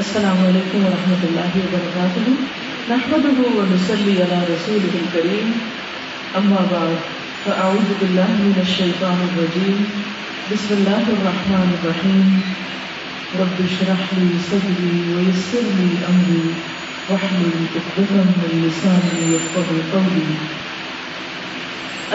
[0.00, 2.32] السلام علیکم ورحمۃ اللہ وبرکاتہ۔
[2.88, 5.52] نحمده ونصلي على رسوله الكريم
[6.40, 7.06] اما بعد،
[7.44, 9.78] فاعوذ بالله من الشيطان الرجيم
[10.50, 12.26] بسم الله الرحمن الرحيم
[13.38, 16.42] رب اشرح لي صدري ويسر لي امري
[17.08, 20.26] واحلل عقدة من لساني يفقهوا قولي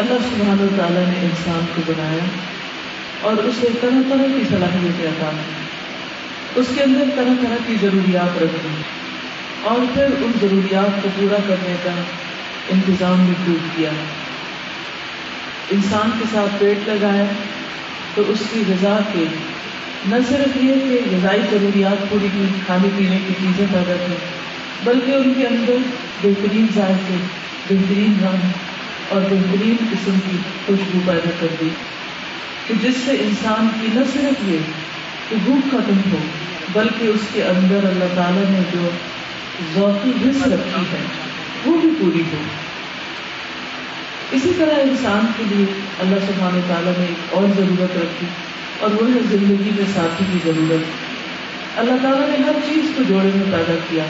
[0.04, 2.30] اللہ سبحانہ وتعالی نے انسان کو بنایا
[3.32, 5.61] اور اسے طرح طرح کی صلاحیتیں عطا کی۔
[6.56, 8.82] اس کے اندر طرح طرح کی ضروریات رکھی
[9.62, 11.92] اور پھر ان ضروریات کو پورا کرنے کا
[12.70, 13.90] انتظام بھی خوب کیا
[15.70, 17.26] انسان کے ساتھ پیٹ لگایا
[18.16, 19.26] تو اس کی غذا کے
[20.06, 24.14] نہ صرف یہ کہ غذائی ضروریات پوری کی کھانے پینے کی چیزیں پیدا کی
[24.84, 25.76] بلکہ ان کے اندر
[26.24, 27.16] بہترین ذائقے،
[27.70, 28.48] بہترین رنگ
[29.10, 31.70] اور بہترین قسم کی خوشبو پیدا کر دی۔
[32.68, 34.58] کہ جس سے انسان کی نہ صرف یہ
[35.32, 36.18] کہ بھوک ختم ہو،
[36.74, 38.90] بلکہ اس کے اندر اللہ تعالیٰ نے جو
[39.74, 41.04] ذوقی حص رکھی ہے،
[41.66, 42.42] وہ بھی پوری ہو۔
[44.32, 45.66] اسی طرح انسان کے لیے
[46.00, 48.28] اللہ سبحانہ تعالیٰ نے ایک اور ضرورت رکھی،
[48.80, 50.86] اور وہ ہے زندگی میں ساتھی کی ضرورت۔
[51.80, 54.04] اللہ تعالیٰ نے ہر چیز کو جوڑے میں پیدا کیا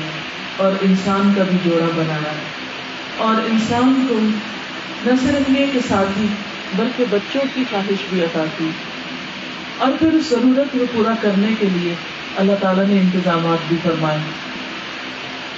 [0.58, 2.33] اور انسان کا بھی جوڑا بنایا۔
[3.17, 4.19] اور انسان کو
[5.06, 6.28] نہ صرف یہ کہ ساتھی،
[6.75, 8.69] بلکہ بچوں کی خواہش بھی عطا کی۔
[9.81, 11.93] اور پھر اس ضرورت کو پورا کرنے کے لیے
[12.37, 14.17] اللہ تعالیٰ نے انتظامات بھی فرمائے۔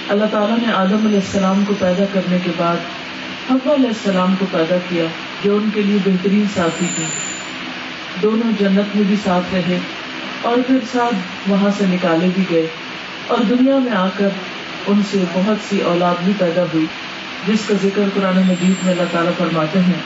[0.08, 2.76] اللہ تعالیٰ نے آدم علیہ السلام کو پیدا کرنے کے بعد
[3.50, 5.04] حب علیہ السلام کو پیدا کیا
[5.44, 7.04] جو ان کے لیے بہترین ساتھی تھی۔
[8.22, 9.78] دونوں جنت میں بھی ساتھ رہے
[10.42, 11.14] اور پھر ساتھ
[11.50, 12.66] وہاں سے نکالے بھی گئے
[13.26, 14.28] اور دنیا میں آ کر
[14.86, 16.86] ان سے بہت سی اولاد بھی پیدا ہوئی،
[17.46, 20.02] جس کا ذکر قرآن مجید میں اللہ تعالیٰ فرماتے ہیں۔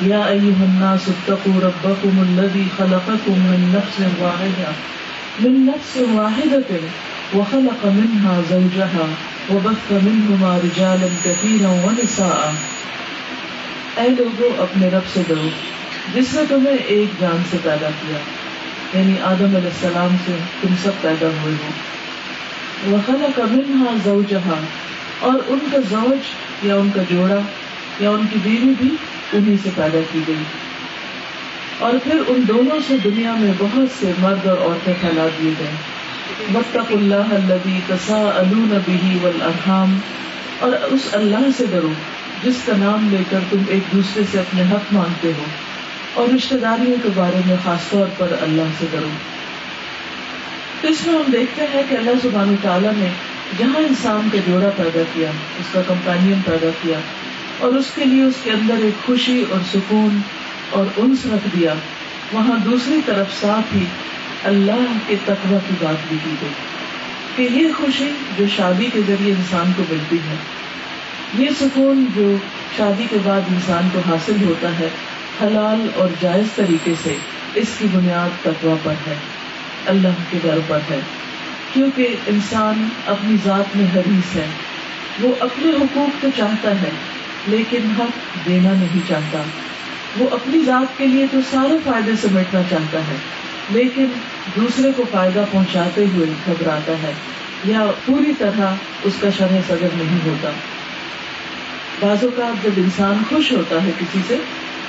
[0.00, 4.70] یا ایوہ الناس اتقوا ربکم الذی خلقکم من نفس واحدہ
[5.40, 6.76] من نفس واحدة
[7.34, 9.06] وخلق منها زوجها
[9.50, 12.50] وبث منهما رجالا كثيرا ونساء.
[13.96, 15.48] اے لوگوں اپنے رب سے ڈرو۔
[16.14, 18.18] جس نے تمہیں ایک جان سے پیدا کیا
[18.98, 21.70] یعنی آدم علیہ السلام سے تم سب پیدا ہوئے ہو۔
[22.92, 24.60] وخلق منها زوجها
[25.20, 26.18] اور ان کا زوج
[26.62, 27.40] یا ان کا جوڑا
[28.00, 28.88] یا ان کی بیوی بھی
[29.32, 30.42] انہیں سے پیدا کی گئی۔
[31.78, 35.70] اور پھر ان دونوں سے دنیا میں بہت سے مرد اور عورتیں پھیلا دیے گئے۔
[36.54, 39.98] وطق اللہ البی کسا البی والارحام
[40.58, 41.92] اور اس اللہ سے ڈرو،
[42.44, 45.44] جس کا نام لے کر تم ایک دوسرے سے اپنے حق مانگتے ہو۔
[46.14, 49.08] اور رشتے داریوں کے بارے میں خاص طور پر اللہ سے ڈرو۔
[50.80, 53.08] تو اس میں ہم دیکھتے ہیں کہ اللہ سبحانہ تعالیٰ نے
[53.58, 56.98] جہاں انسان کا جوڑا پیدا کیا، اس کا کمپینین پیدا کیا
[57.58, 60.20] اور اس کے لیے اس کے اندر ایک خوشی اور سکون
[60.70, 61.74] اور انس رکھ دیا۔
[62.32, 63.84] وہاں دوسری طرف ساتھ ہی
[64.44, 66.50] اللہ کے تقوی کی بات بھی کی گئی۔
[67.36, 70.36] کہ یہ خوشی جو شادی کے ذریعے انسان کو ملتی ہے،
[71.38, 72.36] یہ سکون جو
[72.76, 74.88] شادی کے بعد انسان کو حاصل ہوتا ہے،
[75.42, 77.16] حلال اور جائز طریقے سے
[77.54, 79.14] اس کی بنیاد تقوا پر ہے،
[79.86, 81.00] اللہ کے ڈر پر ہے۔
[81.72, 84.46] کیونکہ انسان اپنی ذات میں حریث ہے،
[85.20, 86.90] وہ اپنے حقوق کو چاہتا ہے۔
[87.46, 89.42] لیکن حق دینا نہیں چاہتا۔
[90.18, 93.16] وہ اپنی ذات کے لیے تو سارے فائدے سمیٹنا چاہتا ہے،
[93.70, 94.06] لیکن
[94.56, 97.12] دوسرے کو فائدہ پہنچاتے ہوئے گھبراتا ہے
[97.64, 100.50] یا پوری طرح اس کا شرح صدر نہیں ہوتا۔
[102.00, 104.36] بعض اوقات جب انسان خوش ہوتا ہے کسی سے،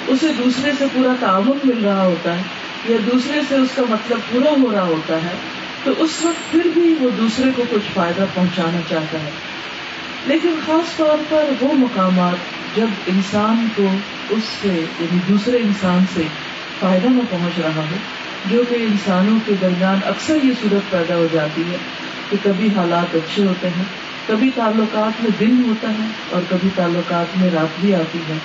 [0.07, 2.41] اسے دوسرے سے پورا تعاون مل رہا ہوتا ہے
[2.89, 5.35] یا دوسرے سے اس کا مطلب پورا ہو رہا ہوتا ہے،
[5.83, 9.29] تو اس وقت پھر بھی وہ دوسرے کو کچھ فائدہ پہنچانا چاہتا ہے۔
[10.27, 12.37] لیکن خاص طور پر وہ مقامات
[12.75, 13.97] جب انسان کو
[14.29, 16.23] اس سے یعنی دوسرے انسان سے
[16.79, 17.95] فائدہ نہ پہنچ رہا ہو،
[18.45, 21.77] جو کہ انسانوں کے درمیان اکثر یہ صورت پیدا ہو جاتی ہے
[22.29, 23.83] کہ کبھی حالات اچھے ہوتے ہیں،
[24.27, 28.37] کبھی تعلقات میں دن ہوتا ہے اور کبھی تعلقات میں رات بھی آتی ہے،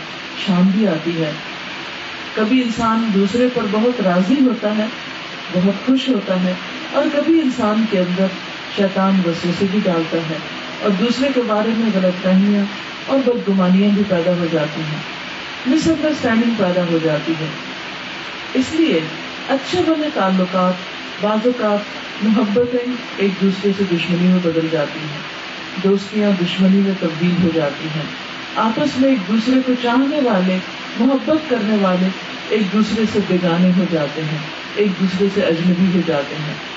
[0.47, 1.33] شام بھی آتی ہے۔
[2.35, 4.87] کبھی انسان دوسرے پر بہت راضی ہوتا ہے،
[5.53, 6.55] بہت خوش ہوتا ہے
[6.93, 8.27] اور کبھی انسان کے اندر
[8.77, 10.39] شیطان وسوسے بھی ڈالتا ہے۔
[10.83, 12.65] اور دوسرے کے بارے میں غلط فہمیاں
[13.07, 14.99] اور بدگمانیاں بھی پیدا ہو جاتی ہیں۔
[15.67, 17.47] مس انڈرسٹینڈنگ پیدا ہو جاتی ہے۔
[18.55, 19.01] اس لیے
[19.49, 20.75] اچھے بنے تعلقات،
[21.21, 21.79] بعض اوقات
[22.23, 25.19] محبتیں ایک دوسرے سے دشمنی میں بدل جاتی ہیں۔
[25.83, 28.03] دوستیاں دشمنی میں تبدیل ہو جاتی ہیں۔
[28.57, 30.57] آپس میں ایک دوسرے کو چاہنے والے،
[31.01, 32.09] محبت کرنے والے
[32.49, 34.39] ایک دوسرے سے بیگانے ہو جاتے ہیں،
[34.75, 36.72] ایک دوسرے سے اجنبی ہو جاتے ہیں۔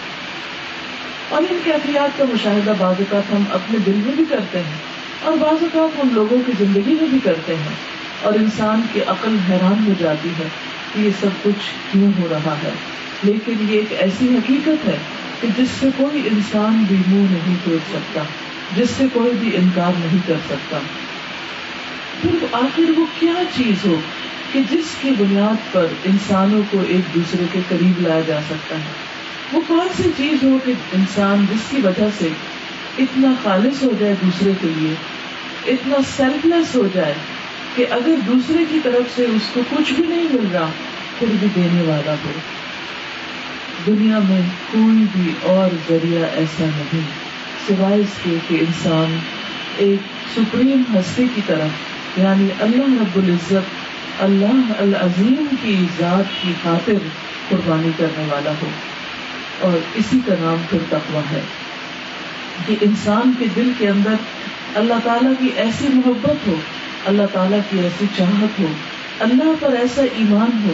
[1.29, 4.77] اور ان کیفیات کا مشاہدہ بعض اوقات ہم اپنے دل میں بھی کرتے ہیں
[5.21, 7.75] اور بعض اوقات ہم لوگوں کی زندگی میں بھی کرتے ہیں
[8.21, 10.47] اور انسان کی عقل حیران ہو جاتی ہے
[10.93, 12.69] کہ یہ سب کچھ کیوں ہو رہا ہے۔
[13.23, 14.97] لیکن یہ ایک ایسی حقیقت ہے
[15.41, 18.21] کہ جس سے کوئی انسان بھی منہ نہیں توڑ سکتا،
[18.75, 20.79] جس سے کوئی بھی انکار نہیں کر سکتا۔
[22.21, 23.99] پھر آخر وہ کیا چیز ہو
[24.51, 29.04] کہ جس کی بنیاد پر انسانوں کو ایک دوسرے کے قریب لایا جا سکتا ہے؟
[29.53, 32.27] وہ کون سی چیز ہو کہ انسان جس کی وجہ سے
[32.97, 34.93] اتنا خالص ہو جائے دوسرے کے لیے،
[35.71, 37.13] اتنا سیلف لیس ہو جائے
[37.75, 40.69] کہ اگر دوسرے کی طرف سے اس کو کچھ بھی نہیں مل رہا،
[41.19, 42.31] پھر بھی دینے والا ہو۔
[43.87, 47.01] دنیا میں کوئی بھی اور ذریعہ ایسا نہیں،
[47.67, 49.17] سوائے اس کے کہ انسان
[49.77, 49.99] ایک
[50.35, 53.85] سپریم ہستی کی طرف یعنی اللہ رب العزت،
[54.19, 57.07] اللہ العظیم کی ذات کی خاطر
[57.49, 58.69] قربانی کرنے والا ہو۔
[59.59, 61.41] اور اسی کا نام پھر تقوی ہے۔
[62.67, 64.13] کہ انسان کے دل کے اندر
[64.75, 66.55] اللہ تعالیٰ کی ایسی محبت ہو،
[67.05, 68.65] اللہ تعالیٰ کی ایسی چاہت ہو،
[69.19, 70.73] اللہ پر ایسا ایمان ہو،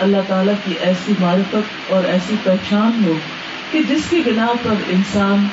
[0.00, 3.18] اللہ تعالیٰ کی ایسی معرفت اور ایسی پہچان ہو
[3.70, 5.46] کہ جس کی بنا پر انسان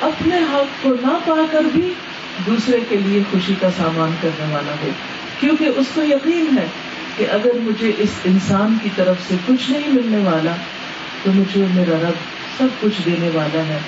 [0.00, 1.94] اپنے حق کو نہ پا کر بھی
[2.46, 4.88] دوسرے کے لیے خوشی کا سامان کرنے والا ہو۔
[5.40, 6.66] کیونکہ اس کو یقین ہے
[7.16, 10.52] کہ اگر مجھے اس انسان کی طرف سے کچھ نہیں ملنے والا
[11.22, 12.18] تو مجھے میرا رب
[12.58, 13.78] سب کچھ دینے والا ہے۔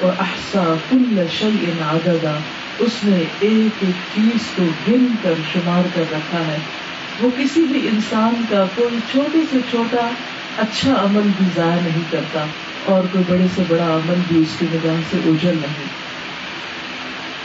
[0.00, 2.38] اور احسا کل شل عددا،
[2.78, 6.58] اس نے ایک ایک چیز کو گن کر شمار کر رکھا ہے۔
[7.20, 10.08] وہ کسی بھی انسان کا کوئی چھوٹے سے چھوٹا
[10.58, 12.44] اچھا عمل بھی ضائع نہیں کرتا،
[12.84, 15.86] اور کوئی بڑے سے بڑا عمل بھی اس کی نگاہ سے اجل نہیں۔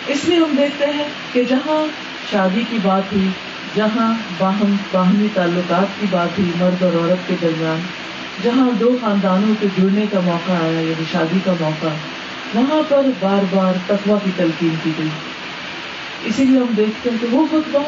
[0.08, 1.86] اس لیے ہم دیکھتے ہیں کہ جہاں
[2.32, 3.28] شادی کی بات ہوئی،
[3.76, 7.80] جہاں باہم باہمی تعلقات کی بات ہوئی، مرد اور عورت کے درمیان
[8.44, 11.94] جہاں دو خاندانوں کے جڑنے کا موقع آیا یعنی شادی کا موقع،
[12.54, 15.10] وہاں پر بار بار تقوا کی تلقین کی گئی۔
[16.26, 17.84] اسی لیے ہم دیکھتے ہیں کہ وہ خطبہ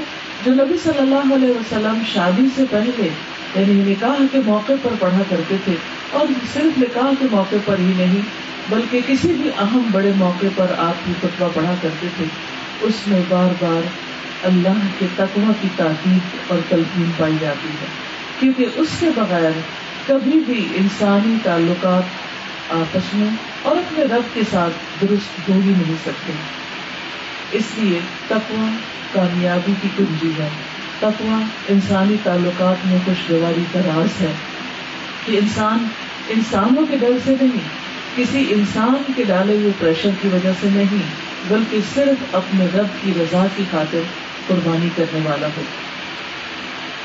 [0.45, 3.09] جو نبی صلی اللہ علیہ وسلم شادی سے پہلے
[3.55, 5.75] یعنی نکاح کے موقع پر پڑھا کرتے تھے،
[6.11, 8.21] اور صرف نکاح کے موقع پر ہی نہیں،
[8.69, 12.25] بلکہ کسی بھی اہم بڑے موقع پر آپ کی خطبہ پڑھا کرتے تھے،
[12.81, 13.87] اس میں بار بار
[14.43, 17.87] اللہ کے تقوی کی تاکید اور تلقین پائی جاتی ہے۔
[18.39, 19.51] کیونکہ اس کے بغیر
[20.09, 22.03] کبھی بھی انسانی تعلقات
[22.71, 23.29] آپس میں
[23.61, 26.33] اور اپنے رب کے ساتھ درست ہو ہی نہیں سکتے۔
[27.51, 28.69] اس لیے تقوا
[29.13, 30.49] کامیابی کی کنجی ہے۔
[30.99, 34.33] تقوا انسانی تعلقات میں خوشگواری کا راز ہے
[35.25, 35.87] کہ انسان
[36.29, 37.67] انسانوں کے ڈر سے نہیں،
[38.15, 41.03] کسی انسان کے ڈالے ہوئے پریشر کی وجہ سے نہیں،
[41.47, 44.01] بلکہ صرف اپنے رب کی رضا کی خاطر
[44.47, 45.61] قربانی کرنے والا ہو۔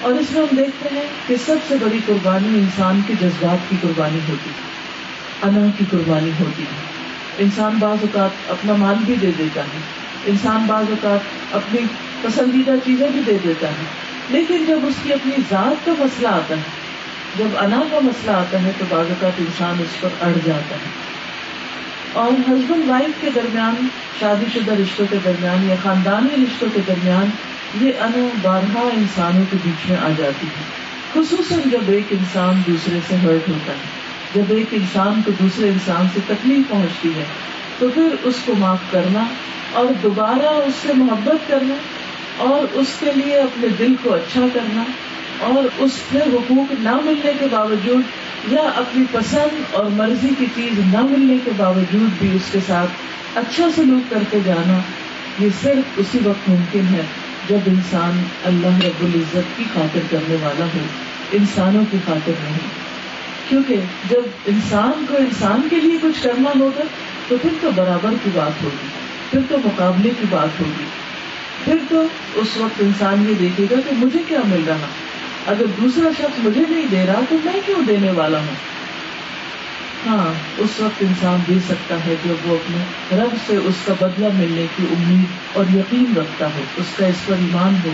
[0.04, 3.76] اور اس میں ہم دیکھتے ہیں کہ سب سے بڑی قربانی انسان کے جذبات کی
[3.80, 4.70] قربانی ہوتی ہے،
[5.42, 6.82] انا کی قربانی ہوتی ہے۔
[7.38, 9.78] انسان بعض اوقات اپنا مال بھی دے دیتا ہے،
[10.26, 11.20] انسان بعض اوقات
[11.54, 11.80] اپنی
[12.22, 13.84] پسندیدہ چیزیں بھی دے دیتا ہے۔
[14.28, 16.62] لیکن جب اس کی اپنی ذات کا مسئلہ آتا ہے،
[17.38, 20.90] جب انا کا مسئلہ آتا ہے، تو بعض اوقات انسان اس پر اڑ جاتا ہے۔
[22.12, 23.74] اور ہسبینڈ وائف کے درمیان،
[24.20, 27.26] شادی شدہ رشتوں کے درمیان یا خاندانی رشتوں کے درمیان
[27.80, 32.98] یہ انا بارہا انسانوں کے بیچ میں آ جاتی ہے۔ خصوصاً جب ایک انسان دوسرے
[33.08, 34.04] سے ہرٹ ہوتا ہے۔
[34.34, 37.24] جب ایک انسان کو دوسرے انسان سے تکلیف پہنچتی ہے،
[37.78, 39.24] تو پھر اس کو معاف کرنا
[39.72, 41.74] اور دوبارہ اس سے محبت کرنا
[42.36, 44.84] اور اس کے لیے اپنے دل کو اچھا کرنا
[45.40, 48.02] اور اس سے حقوق نہ ملنے کے باوجود
[48.52, 52.90] یا اپنی پسند اور مرضی کی چیز نہ ملنے کے باوجود بھی اس کے ساتھ
[53.34, 54.78] اچھا سلوک کرتے جانا،
[55.38, 57.02] یہ صرف اسی وقت ممکن ہے۔
[57.48, 60.78] جب انسان اللہ رب العزت کی خاطر کرنے والا ہو،
[61.32, 62.84] انسانوں کی خاطر نہیں۔
[63.48, 63.76] کیونکہ
[64.10, 66.82] جب انسان کو انسان کے لیے کچھ کرنا ہوگا،
[67.28, 68.86] تو پھر تو برابر کی بات ہوگی،
[69.30, 70.84] پھر تو مقابلے کی بات ہوگی۔
[71.64, 74.86] پھر تو اس وقت انسان یہ دیکھے گا کہ مجھے کیا مل رہا۔
[75.46, 78.54] اگر دوسرا شخص مجھے نہیں دے رہا، تو میں کیوں دینے والا ہوں؟
[80.06, 82.78] ہاں اس وقت انسان دے سکتا ہے جب وہ اپنے
[83.16, 87.26] رب سے اس کا بدلہ ملنے کی امید اور یقین رکھتا ہو، اس کا اس
[87.26, 87.90] پر ایمان ہو۔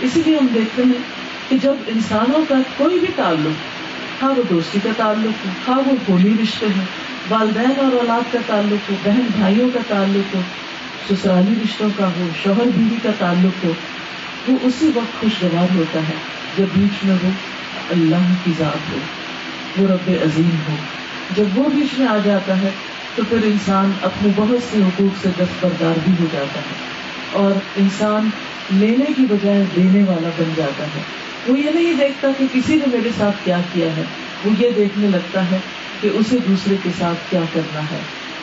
[0.00, 1.02] اسی لیے ہم دیکھتے ہیں
[1.48, 5.92] کہ جب انسانوں کا کوئی بھی تعلق ہاں وہ دوستی کا تعلق ہو ہاں وہ
[6.06, 6.84] خونی رشتے ہیں
[7.28, 10.42] والدین اور اولاد کا تعلق ہو، بہن بھائیوں کا تعلق ہو،
[11.08, 13.72] سسرالی رشتوں کا ہو، شوہر بیوی کا تعلق ہو،
[14.48, 16.14] وہ اسی وقت خوشگوار ہوتا ہے
[16.56, 17.30] جب بیچ میں وہ
[17.90, 18.98] اللہ کی ذات ہو۔
[19.76, 20.76] وہ رب عظیم ہو
[21.36, 22.70] جب وہ بیچ میں آ جاتا ہے،
[23.14, 26.74] تو پھر انسان اپنے بہت سے حقوق سے دستبردار بھی ہو جاتا ہے
[27.32, 28.30] اور انسان
[28.70, 31.00] لینے کی بجائے دینے والا بن جاتا ہے۔
[31.46, 34.02] وہ یہ نہیں دیکھتا کہ کسی نے میرے ساتھ کیا کیا ہے،
[34.44, 35.58] وہ یہ دیکھنے لگتا ہے
[36.00, 37.98] کہ اسے دوسرے کے ساتھ کیا کرنا ہے،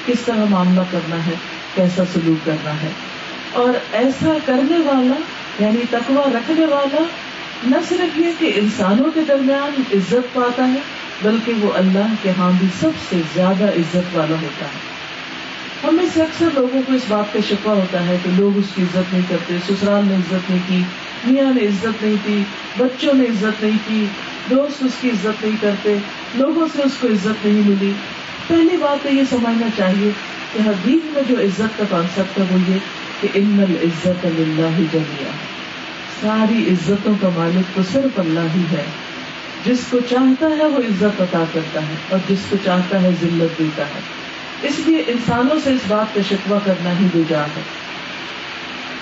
[0.05, 1.33] کس طرح معاملہ کرنا ہے،
[1.75, 2.89] کیسا سلوک کرنا ہے۔
[3.51, 5.15] اور ایسا کرنے والا
[5.59, 7.03] یعنی تقوا رکھنے والا،
[7.63, 12.52] نہ صرف یہ کہ انسانوں کے درمیان عزت پاتا ہے بلکہ وہ اللہ کے ہاں
[12.60, 14.90] بھی سب سے زیادہ عزت والا ہوتا ہے۔
[15.84, 18.66] ہم میں سے اکثر لوگوں کو اس بات کا شکوا ہوتا ہے کہ لوگ اس
[18.76, 20.84] کی عزت نہیں کرتے، سسرال نے عزت نہیں کی،
[21.24, 22.44] میاں نے عزت نہیں کی،
[22.78, 24.06] بچوں نے عزت نہیں کی،
[24.50, 25.98] دوست اس کی عزت نہیں کرتے،
[26.36, 27.92] لوگوں سے اس کو عزت نہیں ملی۔
[28.48, 30.10] پہلی بات تو یہ سمجھنا چاہیے
[30.54, 32.78] کہ حدیث میں جو عزت کا کانسیپٹ ہے وہ یہ
[33.22, 35.32] کہ ان العزت اللہ ہی جمیا
[36.22, 38.86] ساری عزتوں کا مالک تو صرف اللہ ہی ہے۔
[39.66, 43.60] جس کو چاہتا ہے وہ عزت عطا کرتا ہے اور جس کو چاہتا ہے ذلت
[43.60, 44.00] دیتا ہے۔
[44.62, 47.62] اس لیے انسانوں سے اس بات کا شکوا کرنا ہی بے جا ہے۔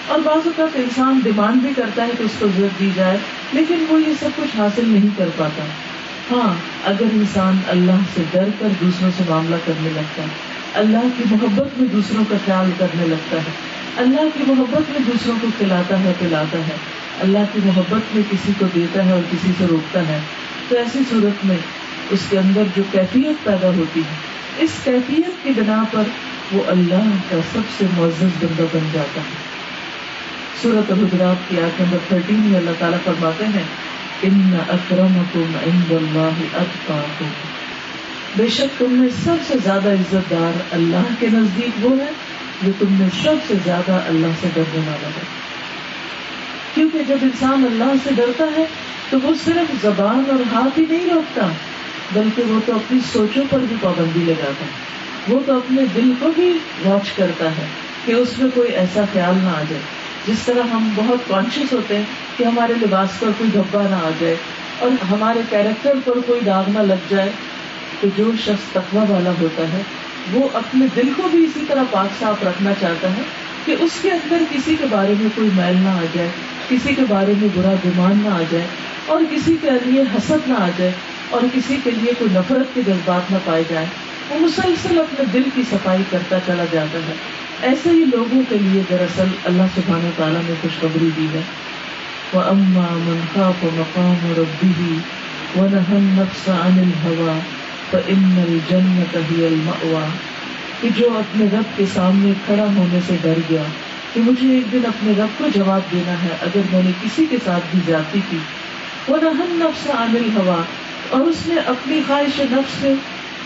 [0.08, 3.18] اور بعض اوقات انسان ڈیمانڈ بھی کرتا ہے کہ اس کو ضرورت دی جائے،
[3.54, 5.64] لیکن وہ یہ سب کچھ حاصل نہیں کر پاتا۔
[6.32, 6.54] ہاں
[6.86, 10.28] اگر انسان اللہ سے ڈر کر دوسروں سے معاملہ کرنے لگتا ہے،
[10.74, 13.52] اللہ کی محبت میں دوسروں کا خیال کرنے لگتا ہے،
[13.98, 16.76] اللہ کی محبت میں دوسروں کو کھلاتا ہے، پلاتا ہے،
[17.20, 20.20] اللہ کی محبت میں کسی کو دیتا ہے اور کسی سے روکتا ہے
[20.70, 21.58] تو ایسی صورت میں
[22.10, 24.16] اس کے اندر جو کیفیت پیدا ہوتی ہے،
[24.64, 26.04] اس کیفیت کی بنا پر
[26.52, 29.48] وہ اللہ کا سب سے معزز بندہ بن جاتا ہے۔
[30.62, 33.64] سورت الحجرات کی آٹھ نمبر تھرٹین میں اللہ تعالیٰ فرماتے ہیں
[34.22, 35.22] ان اکرم
[36.54, 37.30] اتقاکم
[38.36, 42.12] بے شک تم میں سب سے زیادہ عزت دار اللہ کے نزدیک وہ ہے،
[42.62, 45.37] جو تم میں سب سے زیادہ اللہ سے ڈرنے والا ہے۔
[46.77, 48.65] کیونکہ جب انسان اللہ سے ڈرتا ہے
[49.10, 51.48] تو وہ صرف زبان اور ہاتھ ہی نہیں روکتا،
[52.12, 54.88] بلکہ وہ تو اپنی سوچوں پر بھی پابندی لگاتا ہے۔
[55.27, 57.65] وہ تو اپنے دل کو بھی واچ کرتا ہے
[58.05, 59.81] کہ اس میں کوئی ایسا خیال نہ آ جائے۔
[60.27, 62.03] جس طرح ہم بہت کانشیس ہوتے ہیں
[62.38, 64.36] کہ ہمارے لباس پر کوئی دھبا نہ آ جائے
[64.79, 67.31] اور ہمارے کیریکٹر پر کوئی داغ نہ لگ جائے،
[68.00, 69.81] تو جو شخص تقوی والا ہوتا ہے،
[70.31, 73.22] وہ اپنے دل کو بھی اسی طرح پاک صاف رکھنا چاہتا ہے
[73.65, 76.29] کہ اس کے اندر کسی کے بارے میں کوئی میل نہ آ جائے۔
[76.70, 78.66] کسی کے بارے میں برا گمان نہ آ جائے
[79.06, 80.92] اور کسی کے لیے حسد نہ آ جائے
[81.30, 83.88] اور کسی کے لیے کوئی نفرت کے جذبات نہ پائے جائیں،
[84.30, 87.14] وہ مسلسل اپنے دل کی صفائی کرتا چلا جاتا ہے۔
[87.62, 91.42] ایسے ہی لوگوں کے لیے دراصل اللہ سبحانہ تعالیٰ نے خوشخبری دی ہے۔
[92.34, 95.00] وہ اما منخا کو مقام اور ابھی
[95.56, 97.40] وہ نفس عن الهوى
[97.92, 99.48] فإن الجنة هي
[100.82, 103.62] کہ جو اپنے رب کے سامنے کھڑا ہونے سے ڈر گیا
[104.18, 107.38] کہ مجھے ایک دن اپنے رب کو جواب دینا ہے، اگر میں نے کسی کے
[107.44, 108.38] ساتھ بھی زیادتی کی۔
[109.08, 110.62] وہ نہن نفس عامل ہوا
[111.10, 112.94] اور اس نے اپنی خواہش نفس سے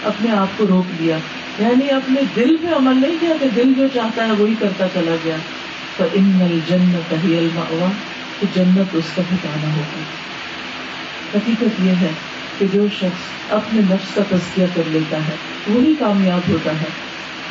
[0.03, 1.17] اپنے آپ کو روک لیا۔
[1.59, 5.15] یعنی اپنے دل پہ عمل نہیں کیا کہ دل جو چاہتا ہے وہی کرتا چلا
[5.23, 5.35] گیا۔
[5.97, 7.91] تو ان نل جنت ہی الماوا
[8.39, 10.03] تو جنت اس کا ٹھکانا ہوگی
[11.35, 12.11] حقیقت یہ ہے
[12.57, 15.35] کہ جو شخص اپنے نفس کا تزکیہ کر لیتا ہے،
[15.67, 16.89] وہی کامیاب ہوتا ہے۔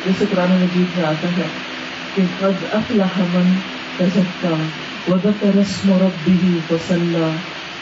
[0.05, 1.47] جیسے قرآن مجید میں آتا ہے
[2.15, 3.53] کہ قد افلح من
[3.97, 4.55] تزکا
[5.07, 7.31] وذکر اسم ربه فصلى.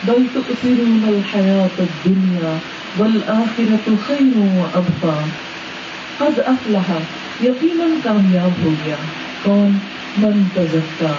[0.05, 2.57] بل تؤثرون الحیات الدنیا
[2.97, 5.25] والآخرة خیر وابقا
[6.17, 6.91] قد افلح
[7.41, 8.95] یقینا کامیاب ہو گیا
[9.43, 9.77] کون
[10.17, 11.13] من تزکا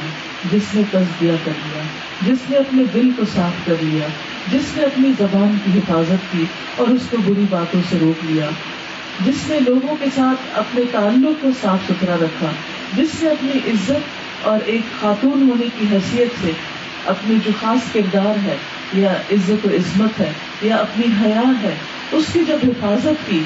[0.52, 1.82] جس نے تزکیہ کر لیا،
[2.26, 4.06] جس نے اپنے دل کو صاف کر لیا،
[4.52, 6.44] جس نے اپنی زبان کی حفاظت کی
[6.76, 8.50] اور اس کو بری باتوں سے روک لیا،
[9.24, 12.50] جس نے لوگوں کے ساتھ اپنے تعلق کو صاف ستھرا رکھا
[12.96, 16.50] جس نے اپنی عزت اور ایک خاتون ہونے کی حیثیت سے
[17.04, 18.56] اپنی جو خاص کردار ہے
[18.92, 20.32] یا عزت و عظمت ہے
[20.62, 21.74] یا اپنی حیا ہے،
[22.12, 23.42] اس کی جب حفاظت کی،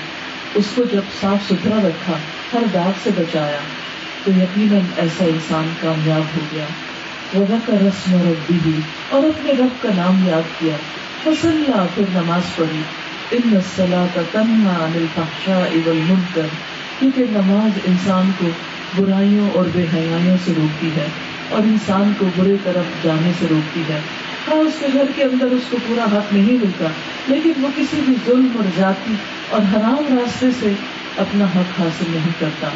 [0.55, 2.13] اس کو جب صاف ستھرا رکھا،
[2.53, 3.59] ہر داغ سے بچایا،
[4.25, 6.65] تو یقیناً ایسا انسان کامیاب ہو گیا۔
[7.35, 10.77] وغیرہ کا رسم اور ربی بھی اور اپنے رب کا نام یاد کیا۔
[11.23, 12.83] فصل پھر نماز پڑھی۔
[13.31, 13.59] ان
[14.15, 16.01] کا تنہا انل فخشا اول
[16.99, 18.49] کیونکہ نماز انسان کو
[18.97, 21.07] برائیوں اور بے حیاں سے روکتی ہے
[21.49, 24.01] اور انسان کو برے طرف جانے سے روکتی ہے۔
[24.49, 26.85] ہاں اس کے گھر کے اندر اس کو پورا حق نہیں ملتا،
[27.29, 29.15] لیکن وہ کسی بھی ظلم اور ذاتی
[29.51, 30.73] اور حرام راستے سے
[31.17, 32.69] اپنا حق حاصل نہیں کرتا۔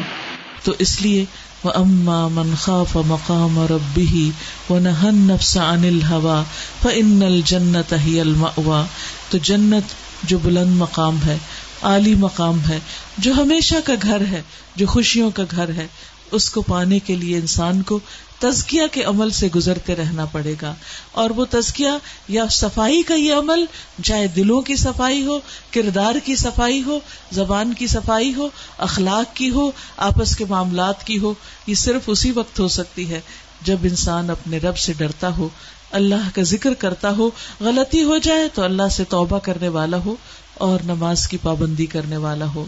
[0.63, 1.25] تو اس لیے
[1.63, 4.31] وہ اما من خاف مقام اور ابی
[4.69, 6.43] و نہن نفس عن الهوى
[6.81, 8.83] فان الجنت هي المأوى۔
[9.29, 9.83] تو جنت
[10.23, 11.37] جو بلند مقام ہے،
[11.81, 12.79] عالی مقام ہے،
[13.17, 14.41] جو ہمیشہ کا گھر ہے،
[14.75, 15.87] جو خوشیوں کا گھر ہے
[16.31, 17.99] اس کو پانے کے لیے انسان کو
[18.39, 20.75] تزکیا کے عمل سے گزرتے رہنا پڑے گا۔
[21.11, 23.65] اور وہ تزکیا یا صفائی کا یہ عمل،
[24.03, 25.39] چاہے دلوں کی صفائی ہو،
[25.71, 26.99] کردار کی صفائی ہو،
[27.31, 31.33] زبان کی صفائی ہو، اخلاق کی ہو، آپس کے معاملات کی ہو،
[31.67, 33.21] یہ صرف اسی وقت ہو سکتی ہے
[33.61, 35.49] جب انسان اپنے رب سے ڈرتا ہو،
[35.91, 40.15] اللہ کا ذکر کرتا ہو، غلطی ہو جائے تو اللہ سے توبہ کرنے والا ہو
[40.53, 42.65] اور نماز کی پابندی کرنے والا ہو۔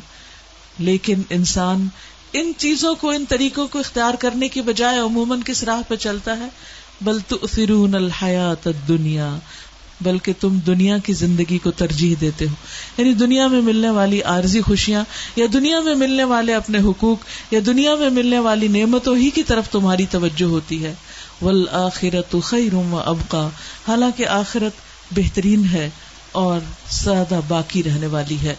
[0.79, 1.87] لیکن انسان
[2.33, 6.37] ان چیزوں کو، ان طریقوں کو اختیار کرنے کی بجائے عموماً کس راہ پہ چلتا
[6.37, 6.47] ہے؟
[7.01, 9.35] بل تو فرون الحیات دنیا
[10.01, 12.53] بلکہ تم دنیا کی زندگی کو ترجیح دیتے ہو۔
[12.97, 15.03] یعنی دنیا میں ملنے والی عارضی خوشیاں،
[15.35, 17.17] یا دنیا میں ملنے والے اپنے حقوق،
[17.51, 20.93] یا دنیا میں ملنے والی نعمتوں ہی کی طرف تمہاری توجہ ہوتی ہے۔
[21.41, 23.47] ولآخرت خیر و ابقا
[23.87, 24.73] حالانکہ آخرت
[25.11, 25.89] بہترین ہے
[26.31, 26.59] اور
[26.91, 28.55] زیادہ باقی رہنے والی ہے۔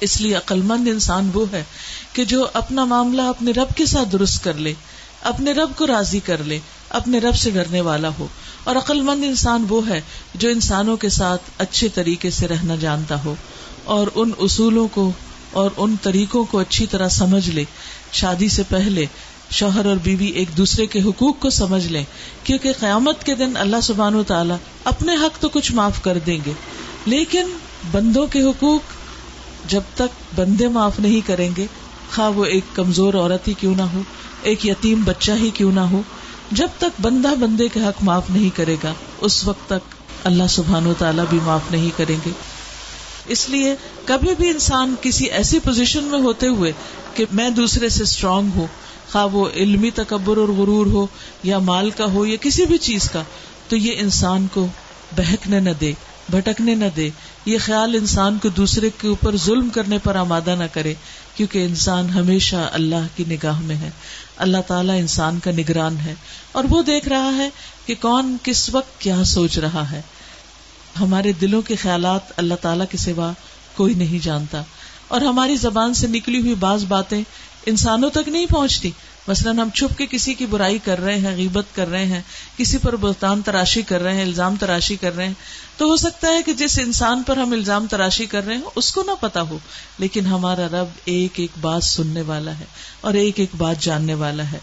[0.00, 1.64] اس لیے عقلمند انسان وہ ہے
[2.12, 4.74] کہ جو اپنا معاملہ اپنے رب کے ساتھ درست کر لے،
[5.22, 6.58] اپنے رب کو راضی کر لے،
[6.88, 8.26] اپنے رب سے ڈرنے والا ہو۔
[8.64, 10.00] اور عقل مند انسان وہ ہے
[10.34, 13.34] جو انسانوں کے ساتھ اچھے طریقے سے رہنا جانتا ہو
[13.84, 15.12] اور ان اصولوں کو
[15.52, 17.64] اور ان طریقوں کو اچھی طرح سمجھ لے۔
[18.12, 19.06] شادی سے پہلے
[19.50, 22.04] شوہر اور بیوی ایک دوسرے کے حقوق کو سمجھ لیں،
[22.44, 26.38] کیونکہ قیامت کے دن اللہ سبحان و تعالیٰ اپنے حق تو کچھ معاف کر دیں
[26.46, 26.52] گے۔
[27.06, 27.46] لیکن
[27.90, 28.80] بندوں کے حقوق
[29.68, 31.66] جب تک بندے معاف نہیں کریں گے،
[32.14, 34.02] خواہ وہ ایک کمزور عورت ہی کیوں نہ ہو،
[34.42, 36.02] ایک یتیم بچہ ہی کیوں نہ ہو،
[36.52, 39.94] جب تک بندہ بندے کے حق معاف نہیں کرے گا، اس وقت تک
[40.24, 42.30] اللہ سبحان و تعالیٰ بھی معاف نہیں کریں گے۔
[43.26, 46.72] اس لیے کبھی بھی انسان کسی ایسی پوزیشن میں ہوتے ہوئے
[47.14, 48.66] کہ میں دوسرے سے اسٹرانگ ہوں،
[49.12, 51.06] خواہ وہ علمی تکبر اور غرور ہو
[51.42, 53.22] یا مال کا ہو یا کسی بھی چیز کا،
[53.68, 54.66] تو یہ انسان کو
[55.16, 55.92] بہکنے نہ دے۔
[56.30, 57.10] بھٹکنے نہ دے۔
[57.44, 60.94] یہ خیال انسان کو دوسرے کے اوپر ظلم کرنے پر آمادہ نہ کرے،
[61.36, 63.90] کیونکہ انسان ہمیشہ اللہ کی نگاہ میں ہے۔
[64.36, 66.14] اللہ تعالیٰ انسان کا نگران ہے۔
[66.52, 67.48] اور وہ دیکھ رہا ہے
[67.86, 70.02] کہ کون کس وقت کیا سوچ رہا ہے۔
[71.00, 73.32] ہمارے دلوں کے خیالات اللہ تعالیٰ کے سوا
[73.76, 74.62] کوئی نہیں جانتا۔
[75.08, 77.22] اور ہماری زبان سے نکلی ہوئی بعض باتیں
[77.66, 78.90] انسانوں تک نہیں پہنچتی۔
[79.28, 82.20] مثلاً ہم چھپ کے کسی کی برائی کر رہے ہیں، غیبت کر رہے ہیں،
[82.56, 85.34] کسی پر بہتان تراشی کر رہے ہیں، الزام تراشی کر رہے ہیں،
[85.76, 88.92] تو ہو سکتا ہے کہ جس انسان پر ہم الزام تراشی کر رہے ہیں، اس
[88.92, 89.58] کو نہ پتا ہو،
[89.98, 92.64] لیکن ہمارا رب ایک ایک بات سننے والا ہے
[93.00, 94.58] اور ایک ایک بات جاننے والا ہے۔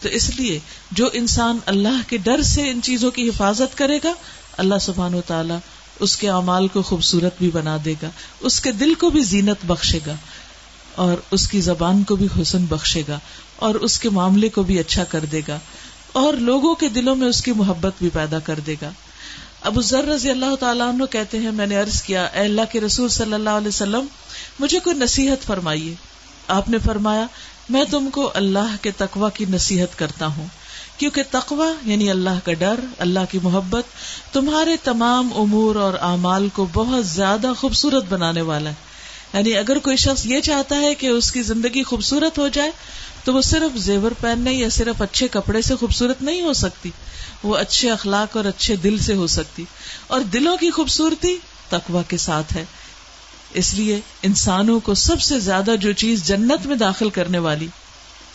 [0.00, 0.58] تو اس لیے
[0.90, 4.12] جو انسان اللہ کے ڈر سے ان چیزوں کی حفاظت کرے گا،
[4.56, 5.54] اللہ سبحان و تعالی
[6.00, 9.66] اس کے اعمال کو خوبصورت بھی بنا دے گا، اس کے دل کو بھی زینت
[9.66, 10.14] بخشے گا۔
[10.96, 13.18] اور اس کی زبان کو بھی حسن بخشے گا
[13.56, 15.58] اور اس کے معاملے کو بھی اچھا کر دے گا
[16.12, 18.90] اور لوگوں کے دلوں میں اس کی محبت بھی پیدا کر دے گا۔
[19.62, 22.80] ابو ذر رضی اللہ تعالیٰ عنہ کہتے ہیں، میں نے عرض کیا، اے اللہ کے
[22.80, 24.04] رسول صلی اللہ علیہ وسلم،
[24.58, 25.94] مجھے کوئی نصیحت فرمائیے۔
[26.48, 27.26] آپ نے فرمایا،
[27.68, 30.46] میں تم کو اللہ کے تقوا کی نصیحت کرتا ہوں۔
[30.98, 33.84] کیونکہ تقوا یعنی اللہ کا ڈر، اللہ کی محبت،
[34.32, 38.83] تمہارے تمام امور اور اعمال کو بہت زیادہ خوبصورت بنانے والا ہے۔
[39.34, 42.70] یعنی اگر کوئی شخص یہ چاہتا ہے کہ اس کی زندگی خوبصورت ہو جائے،
[43.24, 46.90] تو وہ صرف زیور پہننے یا صرف اچھے کپڑے سے خوبصورت نہیں ہو سکتی،
[47.42, 49.64] وہ اچھے اخلاق اور اچھے دل سے ہو سکتی۔
[50.06, 51.36] اور دلوں کی خوبصورتی
[51.68, 52.64] تقوا کے ساتھ ہے۔
[53.54, 57.68] اس لیے انسانوں کو سب سے زیادہ جو چیز جنت میں داخل کرنے والی،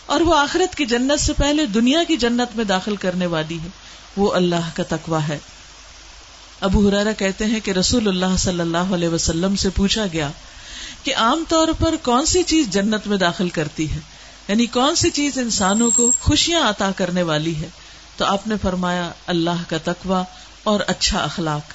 [0.06, 3.68] اور وہ آخرت کی جنت سے پہلے دنیا کی جنت میں داخل کرنے والی ہے،
[4.16, 5.38] وہ اللہ کا تقوا ہے۔
[6.60, 10.30] ابو ہرارا کہتے ہیں کہ رسول اللہ صلی اللہ علیہ وسلم سے پوچھا گیا
[11.02, 13.98] کہ عام طور پر کون سی چیز جنت میں داخل کرتی ہے؟
[14.48, 17.68] یعنی کون سی چیز انسانوں کو خوشیاں عطا کرنے والی ہے؟
[18.16, 20.22] تو آپ نے فرمایا، اللہ کا تقوی
[20.62, 21.72] اور اچھا اخلاق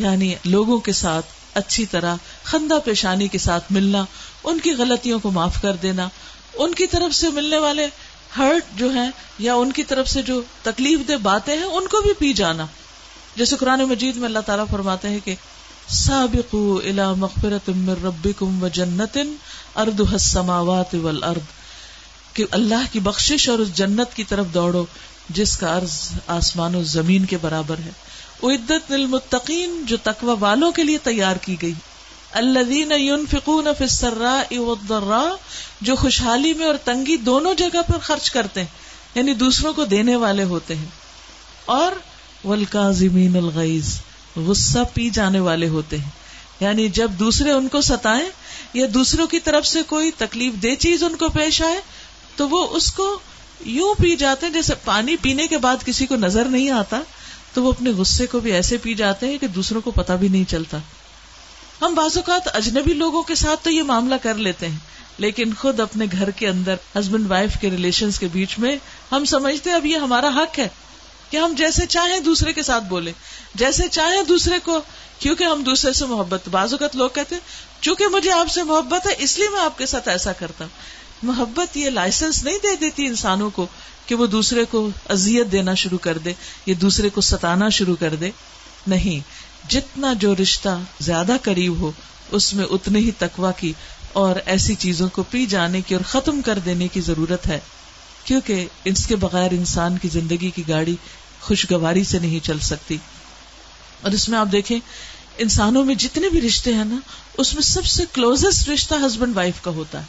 [0.00, 4.04] یعنی لوگوں کے ساتھ اچھی طرح خندہ پیشانی کے ساتھ ملنا،
[4.44, 6.08] ان کی غلطیوں کو معاف کر دینا،
[6.54, 7.86] ان کی طرف سے ملنے والے
[8.38, 12.00] ہرٹ جو ہیں یا ان کی طرف سے جو تکلیف دہ باتیں ہیں، ان کو
[12.00, 12.66] بھی پی جانا۔
[13.36, 15.34] جیسے قرآن مجید میں اللہ تعالیٰ فرماتے ہیں کہ
[15.88, 19.18] سابقوا الى مغفرت من ربکم و جنت
[19.74, 21.42] اردها السماوات والارض.
[22.32, 24.84] کہ اللہ کی بخشش اور اس جنت کی طرف دوڑو،
[25.30, 27.90] جس کا عرض آسمان و زمین کے برابر ہے.
[28.42, 31.72] عدت للمتقین جو تقوی والوں کے لیے تیار کی گئی.
[32.32, 35.36] الذین ينفقون فی السراء والضراء،
[35.80, 38.68] جو خوشحالی میں اور تنگی دونوں جگہ پر خرچ کرتے ہیں
[39.14, 40.86] یعنی دوسروں کو دینے والے ہوتے ہیں.
[41.64, 41.92] اور
[42.44, 43.84] والکاظمین الغیظ
[44.36, 46.10] غصہ پی جانے والے ہوتے ہیں۔
[46.60, 48.28] یعنی جب دوسرے ان کو ستائیں
[48.74, 51.80] یا دوسروں کی طرف سے کوئی تکلیف دہ چیز ان کو پیش آئے،
[52.36, 53.18] تو وہ اس کو
[53.64, 57.00] یوں پی جاتے ہیں جیسے پانی پینے کے بعد کسی کو نظر نہیں آتا،
[57.52, 60.28] تو وہ اپنے غصے کو بھی ایسے پی جاتے ہیں کہ دوسروں کو پتا بھی
[60.28, 60.78] نہیں چلتا۔
[61.80, 64.78] ہم بعض اوقات اجنبی لوگوں کے ساتھ تو یہ معاملہ کر لیتے ہیں،
[65.18, 68.76] لیکن خود اپنے گھر کے اندر ہسبینڈ وائف کے ریلیشن کے بیچ میں
[69.12, 70.68] ہم سمجھتے ہیں اب یہ ہمارا حق ہے۔
[71.34, 73.12] کہ ہم جیسے چاہیں دوسرے کے ساتھ بولے
[73.54, 74.80] جیسے چاہیں دوسرے کو،
[75.18, 77.42] کیونکہ ہم دوسرے سے محبت، بعض اوقات لوگ کہتے ہیں،
[77.80, 80.76] چونکہ مجھے آپ سے محبت ہے، اس لیے میں آپ کے ساتھ ایسا کرتا ہوں۔
[81.22, 83.66] محبت یہ لائسنس نہیں دے دیتی انسانوں کو
[84.06, 86.32] کہ وہ دوسرے کو ازیت دینا شروع کر دے،
[86.66, 88.30] یا دوسرے کو ستانا شروع کر دے۔
[88.86, 89.20] نہیں،
[89.70, 91.92] جتنا جو رشتہ زیادہ قریب ہو،
[92.30, 93.72] اس میں اتنے ہی تقوا کی
[94.12, 97.60] اور ایسی چیزوں کو پی جانے کی اور ختم کر دینے کی ضرورت ہے۔
[98.24, 100.96] کیونکہ اس کے بغیر انسان کی زندگی کی گاڑی
[101.44, 102.96] خوشگواری سے نہیں چل سکتی۔
[104.02, 104.80] اور اس میں آپ دیکھیں،
[105.38, 106.96] انسانوں میں جتنے بھی رشتے ہیں نا،
[107.38, 110.04] اس میں سب سے کلوزسٹ رشتہ ہسبینڈ وائف کا ہوتا ہے۔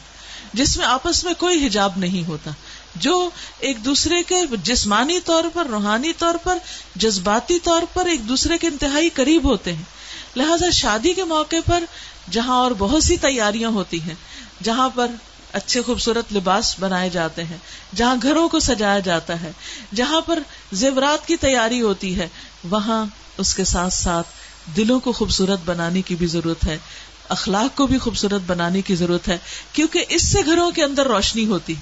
[0.52, 2.50] جس میں آپس میں کوئی حجاب نہیں ہوتا۔
[2.96, 6.58] جو ایک دوسرے کے جسمانی طور پر، روحانی طور پر،
[6.96, 9.82] جذباتی طور پر ایک دوسرے کے انتہائی قریب ہوتے ہیں۔
[10.36, 11.84] لہذا شادی کے موقع پر
[12.30, 14.14] جہاں اور بہت سی تیاریاں ہوتی ہیں،
[14.62, 15.06] جہاں پر
[15.56, 17.56] اچھے خوبصورت لباس بنائے جاتے ہیں،
[17.96, 19.52] جہاں گھروں کو سجایا جاتا ہے،
[19.94, 20.38] جہاں پر
[20.72, 22.28] زیورات کی تیاری ہوتی ہے،
[22.64, 23.06] وہاں
[23.38, 24.26] اس کے ساتھ ساتھ
[24.76, 26.78] دلوں کو خوبصورت بنانے کی بھی ضرورت ہے،
[27.28, 29.38] اخلاق کو بھی خوبصورت بنانے کی ضرورت ہے،
[29.72, 31.74] کیونکہ اس سے گھروں کے اندر روشنی ہوتی۔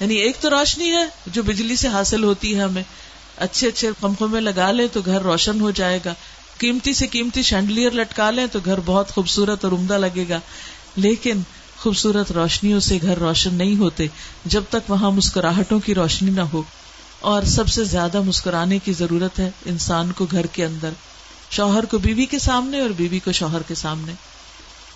[0.00, 2.82] یعنی ایک تو روشنی ہے جو بجلی سے حاصل ہوتی ہے ہمیں،
[3.36, 6.14] اچھے اچھے پمپوں میں لگا لیں تو گھر روشن ہو جائے گا۔
[6.58, 10.40] قیمتی سے قیمتی شینڈلیئر لٹکا لیں تو گھر بہت خوبصورت اور عمدہ لگے گا۔
[10.96, 11.40] لیکن
[11.78, 14.06] خوبصورت روشنیوں سے گھر روشن نہیں ہوتے
[14.44, 16.62] جب تک وہاں مسکراہٹوں کی روشنی نہ ہو۔
[17.20, 20.90] اور سب سے زیادہ مسکرانے کی ضرورت ہے انسان کو گھر کے اندر،
[21.50, 24.12] شوہر کو بیوی کے سامنے اور بیوی کو شوہر کے سامنے۔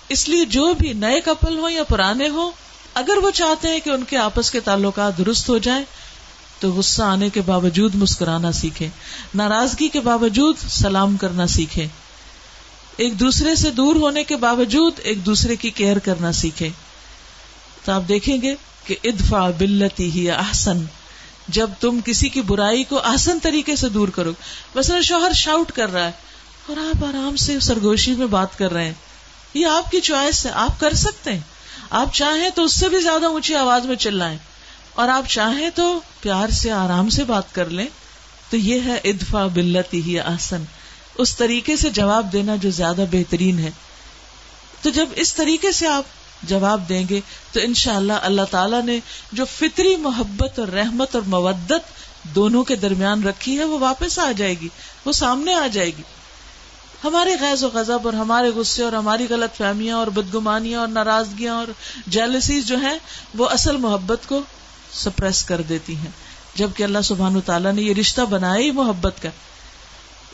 [0.08, 2.50] اس لیے جو بھی نئے کپل ہو یا پرانے ہو
[2.94, 5.84] اگر وہ چاہتے ہیں کہ ان کے آپس کے تعلقات درست ہو جائیں،
[6.60, 8.88] تو غصہ آنے کے باوجود مسکرانا سیکھے
[9.34, 11.86] ناراضگی کے باوجود سلام کرنا سیکھے
[12.98, 16.68] ایک دوسرے سے دور ہونے کے باوجود ایک دوسرے کی کیئر کرنا سیکھے
[17.84, 20.84] تو آپ دیکھیں گے کہ ادفا بلتی ہی احسن۔
[21.48, 24.32] جب تم کسی کی برائی کو آسن طریقے سے دور کرو۔
[24.74, 26.12] مثلا شوہر شاؤٹ کر رہا ہے
[26.66, 28.94] اور آپ آرام سے سرگوشی میں بات کر رہے ہیں۔
[29.54, 31.40] یہ آپ کی چوائس ہے، آپ کر سکتے ہیں۔
[31.90, 34.38] آپ چاہیں تو اس سے بھی زیادہ اونچی آواز میں چلائیں۔
[34.94, 37.86] اور آپ چاہیں تو پیار سے، آرام سے بات کر لیں۔
[38.50, 40.62] تو یہ ہے ادفا بلتی ہی آسن
[41.18, 43.70] اس طریقے سے جواب دینا جو زیادہ بہترین ہے۔
[44.82, 46.02] تو جب اس طریقے سے آپ
[46.42, 47.20] جواب دیں گے،
[47.52, 49.00] تو ان شاء اللہ اللہ تعالیٰ نے
[49.32, 54.32] جو فطری محبت اور رحمت اور مودت دونوں کے درمیان رکھی ہے، وہ واپس آ
[54.36, 54.68] جائے گی،
[55.04, 56.02] وہ سامنے آ جائے گی۔
[57.04, 61.54] ہمارے غیظ و غضب اور ہمارے غصے اور ہماری غلط فہمیاں اور بدگمانیاں اور ناراضگیاں
[61.54, 61.66] اور
[62.06, 62.98] جیلسیز جو ہیں،
[63.34, 64.42] وہ اصل محبت کو
[64.92, 66.10] سپریس کر دیتی ہیں۔
[66.54, 69.28] جبکہ اللہ سبحان تعالیٰ نے یہ رشتہ بنایا ہی محبت کا۔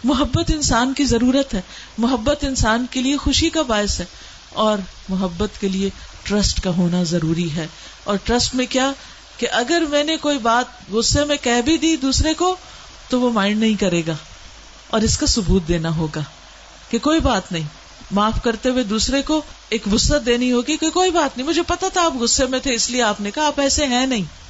[0.05, 1.61] محبت انسان کی ضرورت ہے۔
[1.99, 4.05] محبت انسان کے لیے خوشی کا باعث ہے۔
[4.49, 5.91] اور محبت کے لیے
[6.23, 7.67] ٹرسٹ کا ہونا ضروری ہے۔
[8.05, 8.93] اور ٹرسٹ میں کیا
[9.39, 12.57] کہ اگر میں نے کوئی بات غصے میں کہہ بھی دی دوسرے کو،
[13.09, 14.17] تو وہ مائنڈ نہیں کرے گا۔
[14.91, 16.21] اور اس کا ثبوت دینا ہوگا
[16.91, 17.65] کہ کوئی بات نہیں۔
[18.11, 21.89] معاف کرتے ہوئے دوسرے کو ایک وسط دینی ہوگی کہ کوئی بات نہیں، مجھے پتا
[21.93, 24.44] تھا آپ غصے میں تھے، اس لیے آپ نے کہا، آپ ایسے ہیں نہیں۔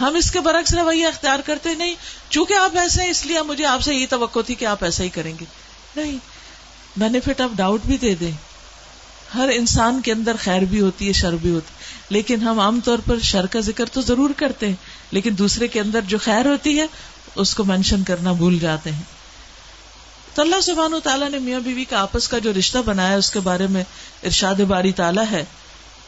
[0.00, 1.94] ہم اس کے برعکس رویہ اختیار کرتے نہیں۔
[2.30, 5.04] چونکہ آپ ایسے ہیں، اس لیے مجھے آپ سے یہ توقع تھی کہ آپ ایسا
[5.04, 5.44] ہی کریں گے۔
[5.96, 6.16] نہیں
[6.96, 8.32] بینیفٹ آف ڈاؤٹ بھی دے دیں۔
[9.34, 11.74] ہر انسان کے اندر خیر بھی ہوتی ہے، شر بھی ہوتی
[12.10, 14.74] لیکن ہم عام طور پر شر کا ذکر تو ضرور کرتے ہیں،
[15.10, 16.86] لیکن دوسرے کے اندر جو خیر ہوتی ہے،
[17.34, 19.02] اس کو مینشن کرنا بھول جاتے ہیں۔
[20.34, 23.40] تو اللہ سبحان تعالیٰ نے میاں بیوی کا آپس کا جو رشتہ بنایا، اس کے
[23.40, 23.84] بارے میں
[24.24, 25.44] ارشاد باری تعالیٰ ہے۔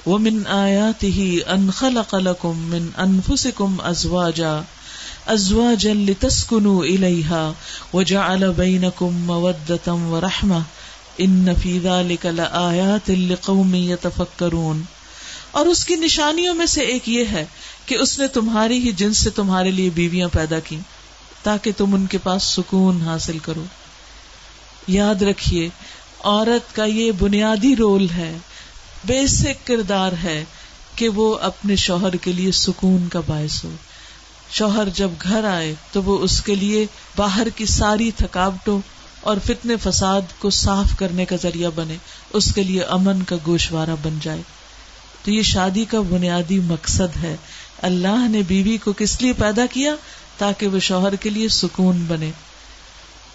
[0.07, 4.61] وہ من آیات ہی ان خلق لکم من انفسکم ازواجا
[5.27, 7.53] ازواجا لتسکنوا الیہا
[7.95, 10.59] وجعل بینکم مودتا ورحمہ
[11.19, 14.83] ان فی ذالک لآیات لقوم یتفکرون۔
[15.51, 17.45] اور اس کی نشانیوں میں سے ایک یہ ہے
[17.87, 20.79] کہ اس نے تمہاری ہی جنس سے تمہارے لیے بیویاں پیدا کی
[21.43, 23.65] تاکہ تم ان کے پاس سکون حاصل کرو۔
[24.89, 25.69] یاد رکھیے،
[26.25, 28.39] عورت کا یہ بنیادی رول ہے
[29.07, 30.45] بیسک کردار ہے
[30.95, 33.75] کہ وہ اپنے شوہر کے لیے سکون کا باعث ہو۔
[34.51, 38.81] شوہر جب گھر آئے تو وہ اس کے لیے باہر کی ساری تھکاوٹوں
[39.21, 41.97] اور فتنے فساد کو صاف کرنے کا ذریعہ بنے،
[42.33, 44.43] اس کے لیے امن کا گوشوارا بن جائے۔
[45.25, 47.37] تو یہ شادی کا بنیادی مقصد ہے۔
[47.83, 49.95] اللہ نے بیوی کو کس لیے پیدا کیا؟
[50.39, 52.31] تاکہ وہ شوہر کے لیے سکون بنے۔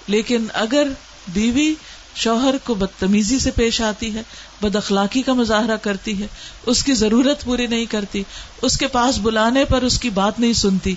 [0.08, 0.88] لیکن اگر
[1.28, 1.76] بیوی
[2.16, 4.22] شوہر کو بدتمیزی سے پیش آتی ہے،
[4.62, 6.28] بد اخلاقی کا مظاہرہ کرتی ہے،
[6.66, 8.24] اس کی ضرورت پوری نہیں کرتی،
[8.62, 10.96] اس کے پاس بلانے پر اس کی بات نہیں سنتی۔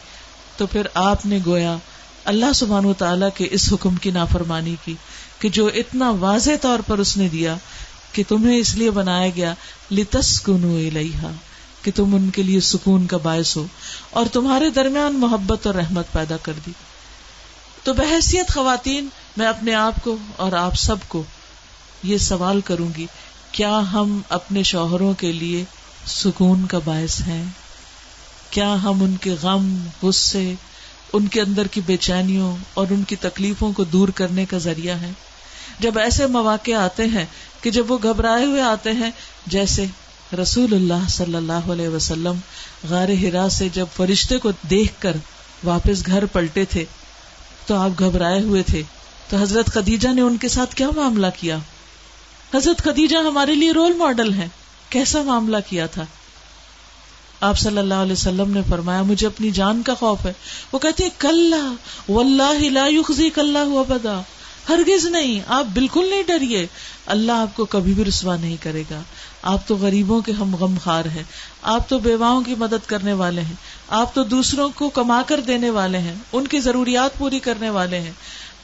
[0.57, 1.77] تو پھر آپ نے گویا
[2.25, 4.95] اللہ سبحان و تعالی کے اس حکم کی نافرمانی کی
[5.39, 7.57] کہ جو اتنا واضح طور پر اس نے دیا
[8.13, 9.55] کہ تمہیں اس لیے بنایا گیا
[9.91, 10.79] لتس کنو
[11.83, 13.67] کہ تم ان کے لیے سکون کا باعث ہو
[14.11, 16.71] اور تمہارے درمیان محبت اور رحمت پیدا کر دی۔
[17.85, 21.23] تو بحثیت خواتین، میں اپنے آپ کو اور آپ سب کو
[22.03, 23.07] یہ سوال کروں گی،
[23.53, 25.65] کیا ہم اپنے شوہروں کے لیے
[26.07, 27.45] سکون کا باعث ہیں؟
[28.51, 29.67] کیا ہم ان کے غم،
[30.03, 30.55] غصے،
[31.13, 34.97] ان کے اندر کی بے چینیوں اور ان کی تکلیفوں کو دور کرنے کا ذریعہ
[35.01, 35.11] ہے
[35.81, 37.25] جب ایسے مواقع آتے ہیں
[37.61, 39.11] کہ جب وہ گھبرائے ہوئے آتے ہیں،
[39.47, 39.87] جیسے
[40.43, 42.39] رسول اللہ صلی اللہ علیہ وسلم
[42.91, 45.17] غار ہرا سے جب فرشتے کو دیکھ کر
[45.65, 46.85] واپس گھر پلٹے تھے
[47.67, 48.83] تو آپ گھبرائے ہوئے تھے۔
[49.29, 51.59] تو حضرت خدیجہ نے ان کے ساتھ کیا معاملہ کیا؟
[52.55, 54.49] حضرت خدیجہ ہمارے لیے رول ماڈل ہے
[54.91, 56.05] کیسا معاملہ کیا تھا؟
[57.41, 60.33] آپ صلی اللہ علیہ وسلم نے فرمایا، مجھے اپنی جان کا خوف ہے۔
[60.73, 61.55] وہ کہتے کل
[63.57, 64.21] ہوا بدا
[64.69, 66.67] ہرگز نہیں، آپ بالکل نہیں ڈریے۔
[67.07, 69.03] اللہ آپ کو کبھی بھی رسوا نہیں کرے گا۔
[69.45, 71.23] آپ تو غریبوں کے ہم غم خار ہیں،
[71.63, 73.55] آپ تو بیواؤں کی مدد کرنے والے ہیں،
[73.89, 78.01] آپ تو دوسروں کو کما کر دینے والے ہیں، ان کی ضروریات پوری کرنے والے
[78.01, 78.13] ہیں۔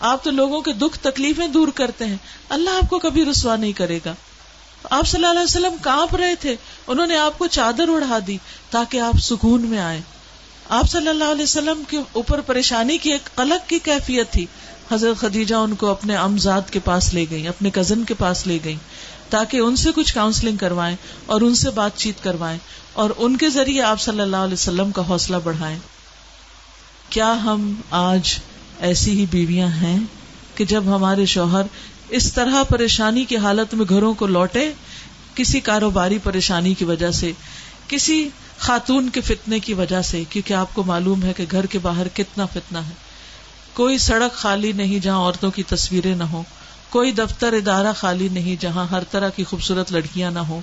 [0.00, 2.16] آپ تو لوگوں کے دکھ تکلیفیں دور کرتے ہیں۔
[2.48, 4.14] اللہ آپ کو کبھی رسوا نہیں کرے گا۔
[4.90, 8.38] آپ صلی اللہ علیہ وسلم کانپ رہے تھے، انہوں نے آپ کو چادر اڑا دی
[8.70, 10.00] تاکہ آپ سکون میں آئے
[10.68, 14.46] آپ صلی اللہ علیہ وسلم کے اوپر پریشانی کی ایک الگ کی کیفیت تھی۔
[14.92, 18.58] حضرت خدیجہ ان کو اپنے امزاد کے پاس لے گئی اپنے کزن کے پاس لے
[18.64, 18.76] گئی
[19.30, 22.58] تاکہ ان سے کچھ کاؤنسلنگ کروائیں اور ان سے بات چیت کروائیں
[22.92, 25.78] اور ان کے ذریعے آپ صلی اللہ علیہ وسلم کا حوصلہ بڑھائیں۔
[27.08, 28.38] کیا ہم آج
[28.80, 29.98] ایسی ہی بیویاں ہیں
[30.54, 31.62] کہ جب ہمارے شوہر
[32.08, 34.72] اس طرح پریشانی کی حالت میں گھروں کو لوٹے،
[35.34, 37.32] کسی کاروباری پریشانی کی وجہ سے،
[37.88, 41.78] کسی خاتون کے فتنے کی وجہ سے، کیونکہ آپ کو معلوم ہے کہ گھر کے
[41.78, 42.92] باہر کتنا فتنا ہے۔
[43.74, 46.42] کوئی سڑک خالی نہیں جہاں عورتوں کی تصویریں نہ ہو
[46.90, 50.60] کوئی دفتر ادارہ خالی نہیں جہاں ہر طرح کی خوبصورت لڑکیاں نہ ہو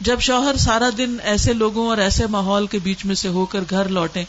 [0.00, 3.60] جب شوہر سارا دن ایسے لوگوں اور ایسے ماحول کے بیچ میں سے ہو کر
[3.70, 4.24] گھر لوٹے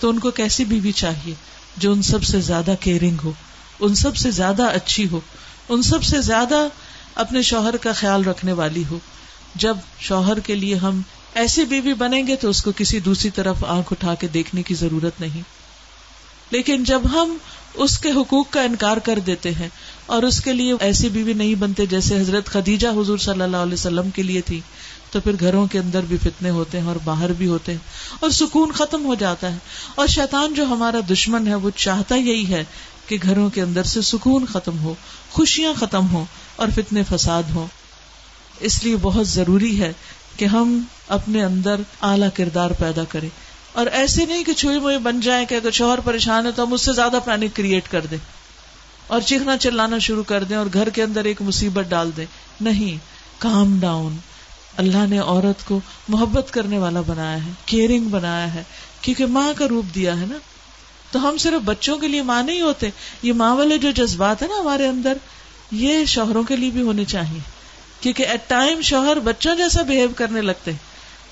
[0.00, 1.34] تو ان کو کیسی بیوی چاہیے
[1.76, 3.32] جو ان سب سے زیادہ کیئرنگ ہو،
[3.80, 5.20] ان سب سے زیادہ اچھی ہو،
[5.68, 6.68] ان سب سے زیادہ
[7.14, 8.98] اپنے شوہر کا خیال رکھنے والی ہو۔
[9.54, 11.02] جب شوہر کے لیے ہم
[11.34, 14.74] ایسی بیوی بنیں گے تو اس کو کسی دوسری طرف آنکھ اٹھا کے دیکھنے کی
[14.74, 15.42] ضرورت نہیں۔
[16.50, 17.36] لیکن جب ہم
[17.74, 19.68] اس کے حقوق کا انکار کر دیتے ہیں
[20.06, 23.72] اور اس کے لیے ایسی بیوی نہیں بنتے جیسے حضرت خدیجہ حضور صلی اللہ علیہ
[23.72, 24.60] وسلم کے لیے تھی،
[25.10, 27.78] تو پھر گھروں کے اندر بھی فتنے ہوتے ہیں اور باہر بھی ہوتے ہیں
[28.20, 29.58] اور سکون ختم ہو جاتا ہے۔
[29.94, 32.64] اور شیطان جو ہمارا دشمن ہے، وہ چاہتا یہی ہے
[33.06, 34.94] کہ گھروں کے اندر سے سکون ختم ہو،
[35.30, 36.24] خوشیاں ختم ہو
[36.56, 37.66] اور فتنے فساد ہو
[38.60, 39.92] اس لیے بہت ضروری ہے
[40.36, 43.28] کہ ہم اپنے اندر اعلی کردار پیدا کریں۔
[43.74, 46.72] اور ایسے نہیں کہ چھوئی موئی بن جائیں کہ اگر شوہر پریشان ہے تو ہم
[46.72, 48.18] اس سے زیادہ پینک کریٹ کر دیں
[49.06, 52.26] اور چیخنا چلانا شروع کر دیں اور گھر کے اندر ایک مصیبت ڈال دیں۔
[52.60, 52.98] نہیں
[53.38, 54.16] کام ڈاؤن
[54.76, 58.62] اللہ نے عورت کو محبت کرنے والا بنایا ہے کیئرنگ بنایا ہے۔
[59.00, 60.36] کیونکہ ماں کا روپ دیا ہے نا۔
[61.10, 62.90] تو ہم صرف بچوں کے لیے ماں نہیں ہوتے،
[63.22, 65.16] یہ ماں والے جو جذبات ہیں نا ہمارے اندر،
[65.72, 67.40] یہ شوہروں کے لیے بھی ہونے چاہیے۔
[68.00, 70.72] کیونکہ ایٹ ٹائم شوہر بچوں جیسا بہیو کرنے لگتے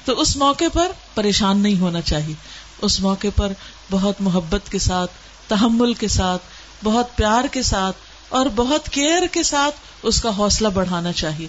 [0.05, 2.35] تو اس موقع پر پریشان نہیں ہونا چاہیے۔
[2.83, 3.53] اس موقع پر
[3.91, 5.11] بہت محبت کے ساتھ،
[5.49, 6.43] تحمل کے ساتھ،
[6.85, 7.97] بہت پیار کے ساتھ
[8.29, 11.47] اور بہت کیئر کے ساتھ اس کا حوصلہ بڑھانا چاہیے۔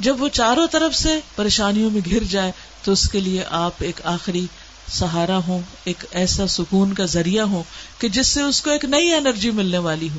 [0.00, 2.52] جب وہ چاروں طرف سے پریشانیوں میں گھر جائے
[2.84, 4.46] تو اس کے لیے آپ ایک آخری
[4.88, 7.62] سہارا ہو ایک ایسا سکون کا ذریعہ ہو
[7.98, 10.18] کہ جس سے اس کو ایک نئی انرجی ملنے والی ہو۔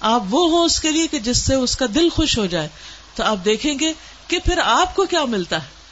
[0.00, 2.68] آپ وہ ہو اس کے لیے کہ جس سے اس کا دل خوش ہو جائے۔
[3.14, 3.92] تو آپ دیکھیں گے
[4.28, 5.83] کہ پھر آپ کو کیا ملتا ہے۔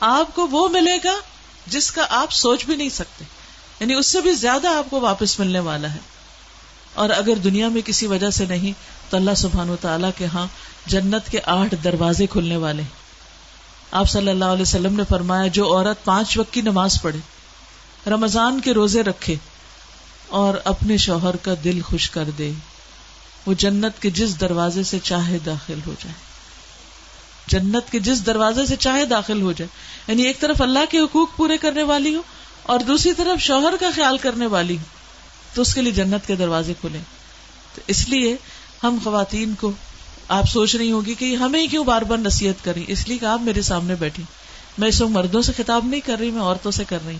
[0.00, 1.14] آپ کو وہ ملے گا
[1.66, 3.24] جس کا آپ سوچ بھی نہیں سکتے۔
[3.80, 5.98] یعنی اس سے بھی زیادہ آپ کو واپس ملنے والا ہے۔
[6.94, 8.72] اور اگر دنیا میں کسی وجہ سے نہیں،
[9.10, 10.46] تو اللہ سبحان و تعالیٰ کے ہاں
[10.86, 12.88] جنت کے آٹھ دروازے کھلنے والے ہیں۔
[13.90, 17.18] آپ صلی اللہ علیہ وسلم نے فرمایا، جو عورت پانچ وقت کی نماز پڑھے،
[18.10, 19.36] رمضان کے روزے رکھے
[20.28, 22.52] اور اپنے شوہر کا دل خوش کر دے،
[23.46, 26.27] وہ جنت کے جس دروازے سے چاہے داخل ہو جائے۔
[27.48, 29.68] جنت کے جس دروازے سے چاہے داخل ہو جائے۔
[30.08, 32.22] یعنی ایک طرف اللہ کے حقوق پورے کرنے والی ہو
[32.62, 34.82] اور دوسری طرف شوہر کا خیال کرنے والی ہو
[35.54, 36.98] تو اس کے لیے جنت کے دروازے کھلے
[37.74, 38.36] تو اس لیے
[38.84, 39.72] ہم خواتین کو
[40.28, 43.40] آپ سوچ رہی ہوگی کہ ہمیں کیوں بار بار نصیحت کریں۔ اس لیے کہ آپ
[43.40, 44.22] میرے سامنے بیٹھی
[44.78, 47.16] میں اس وقت مردوں سے خطاب نہیں کر رہی، میں عورتوں سے کر رہی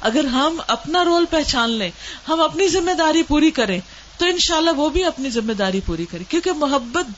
[0.00, 1.90] اگر ہم اپنا رول پہچان لیں،
[2.28, 3.80] ہم اپنی ذمہ داری پوری کریں،
[4.18, 7.10] تو انشاءاللہ وہ بھی اپنی ذمہ داری پوری کرے کیونکہ محبت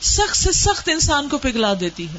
[0.00, 2.18] سخت سے سخت انسان کو پگھلا دیتی ہے۔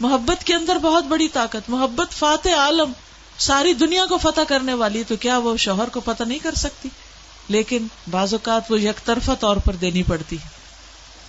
[0.00, 2.92] محبت کے اندر بہت بڑی طاقت، محبت فاتح عالم،
[3.38, 6.88] ساری دنیا کو فتح کرنے والی تو کیا وہ شوہر کو فتح نہیں کر سکتی؟
[7.48, 10.48] لیکن بعض اوقات وہ یک طرفہ طور پر دینی پڑتی ہے۔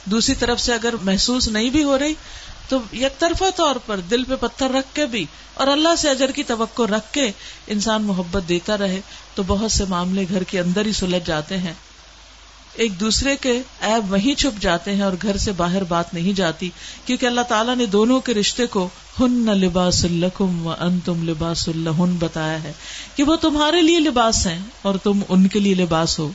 [0.06, 2.14] دوسری طرف سے اگر محسوس نہیں بھی ہو رہی،
[2.70, 6.32] تو یک طرفہ طور پر دل پہ پتھر رکھ کے بھی اور اللہ سے اجر
[6.32, 7.32] کی توقع رکھ کے
[7.68, 9.02] انسان محبت دیتا رہے
[9.36, 11.74] تو بہت سے معاملے گھر کے اندر ہی سلجھ جاتے ہیں۔
[12.78, 16.70] ایک دوسرے کے ایب وہیں چھپ جاتے ہیں اور گھر سے باہر بات نہیں جاتی،
[17.06, 21.68] کیونکہ اللہ تعالیٰ نے دونوں کے رشتے کو ہن لباس الکم و ان تم لباس
[21.68, 22.72] اللہ بتایا ہے
[23.16, 26.32] کہ وہ تمہارے لیے لباس ہیں اور تم ان کے لیے لباس ہو۔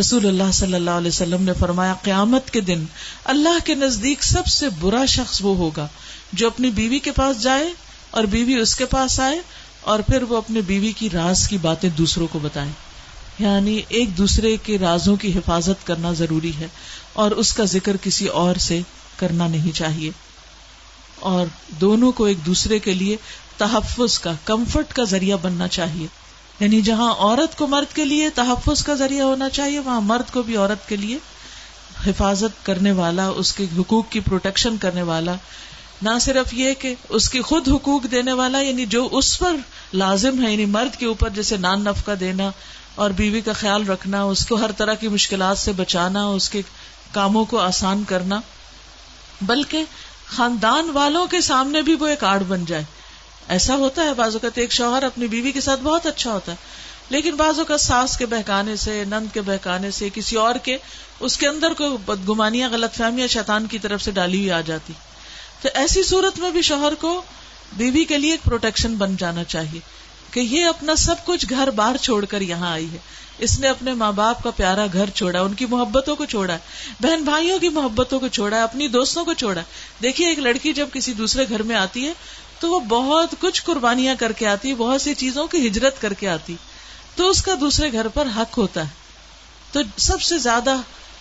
[0.00, 2.84] رسول اللہ صلی اللہ علیہ وسلم نے فرمایا، قیامت کے دن
[3.24, 5.88] اللہ کے نزدیک سب سے برا شخص وہ ہوگا
[6.32, 7.68] جو اپنی بیوی کے پاس جائے
[8.10, 9.38] اور بیوی اس کے پاس آئے
[9.80, 12.70] اور پھر وہ اپنے بیوی کی راز کی باتیں دوسروں کو بتائے
[13.38, 16.68] یعنی ایک دوسرے کے رازوں کی حفاظت کرنا ضروری ہے
[17.12, 18.80] اور اس کا ذکر کسی اور سے
[19.16, 20.10] کرنا نہیں چاہیے۔
[21.20, 23.16] اور دونوں کو ایک دوسرے کے لیے
[23.56, 26.06] تحفظ کا، کمفرٹ کا ذریعہ بننا چاہیے۔
[26.60, 30.42] یعنی جہاں عورت کو مرد کے لیے تحفظ کا ذریعہ ہونا چاہیے، وہاں مرد کو
[30.42, 31.18] بھی عورت کے لیے
[32.06, 35.34] حفاظت کرنے والا، اس کے حقوق کی پروٹیکشن کرنے والا۔
[36.02, 39.56] نہ صرف یہ کہ اس کی خود حقوق دینے والا یعنی جو اس پر
[39.92, 42.50] لازم ہے یعنی مرد کے اوپر جیسے نان نفقہ دینا
[42.96, 46.62] اور بیوی کا خیال رکھنا، اس کو ہر طرح کی مشکلات سے بچانا، اس کے
[47.12, 48.40] کاموں کو آسان کرنا۔
[49.40, 49.84] بلکہ
[50.26, 52.84] خاندان والوں کے سامنے بھی وہ ایک آڑ بن جائے۔
[53.48, 56.56] ایسا ہوتا ہے، بعض اوقات ایک شوہر اپنی بیوی کے ساتھ بہت اچھا ہوتا ہے،
[57.10, 60.78] لیکن بعض اوقات ساس کے بہکانے سے، نند کے بہکانے سے، کسی اور کے،
[61.20, 64.92] اس کے اندر کو بدگمانیاں، غلط فہمیاں شیطان کی طرف سے ڈالی ہوئی آ جاتی۔
[65.62, 67.22] تو ایسی صورت میں بھی شوہر کو
[67.72, 69.80] بیوی کے لیے ایک پروٹیکشن بن جانا چاہیے۔
[70.30, 72.98] کہ یہ اپنا سب کچھ گھر بار چھوڑ کر یہاں آئی ہے۔
[73.38, 76.58] اس نے اپنے ماں باپ کا پیارا گھر چھوڑا، ان کی محبتوں کو چھوڑا ہے
[77.00, 79.66] بہن بھائیوں کی محبتوں کو چھوڑا ہے اپنی دوستوں کو چھوڑا۔ ہے
[80.02, 82.12] دیکھیے، ایک لڑکی جب کسی دوسرے گھر میں آتی ہے
[82.60, 86.28] تو وہ بہت کچھ قربانیاں کر کے آتی، بہت سی چیزوں کی ہجرت کر کے
[86.28, 86.56] آتی۔
[87.16, 88.88] تو اس کا دوسرے گھر پر حق ہوتا ہے۔
[89.72, 90.76] تو سب سے زیادہ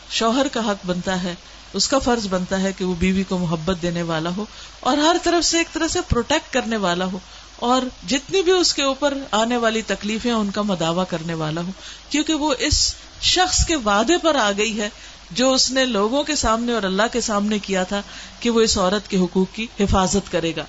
[0.09, 1.35] شوہر کا حق بنتا ہے،
[1.73, 4.45] اس کا فرض بنتا ہے کہ وہ بیوی کو محبت دینے والا ہو
[4.79, 7.19] اور ہر طرف سے ایک طرح سے پروٹیکٹ کرنے والا ہو۔
[7.55, 11.71] اور جتنی بھی اس کے اوپر آنے والی تکلیفیں ان کا مداوع کرنے والا ہو
[12.09, 14.89] کیونکہ وہ اس شخص کے وعدے پر آ گئی ہے
[15.31, 18.01] جو اس نے لوگوں کے سامنے اور اللہ کے سامنے کیا تھا
[18.39, 20.63] کہ وہ اس عورت کے حقوق کی حفاظت کرے گا۔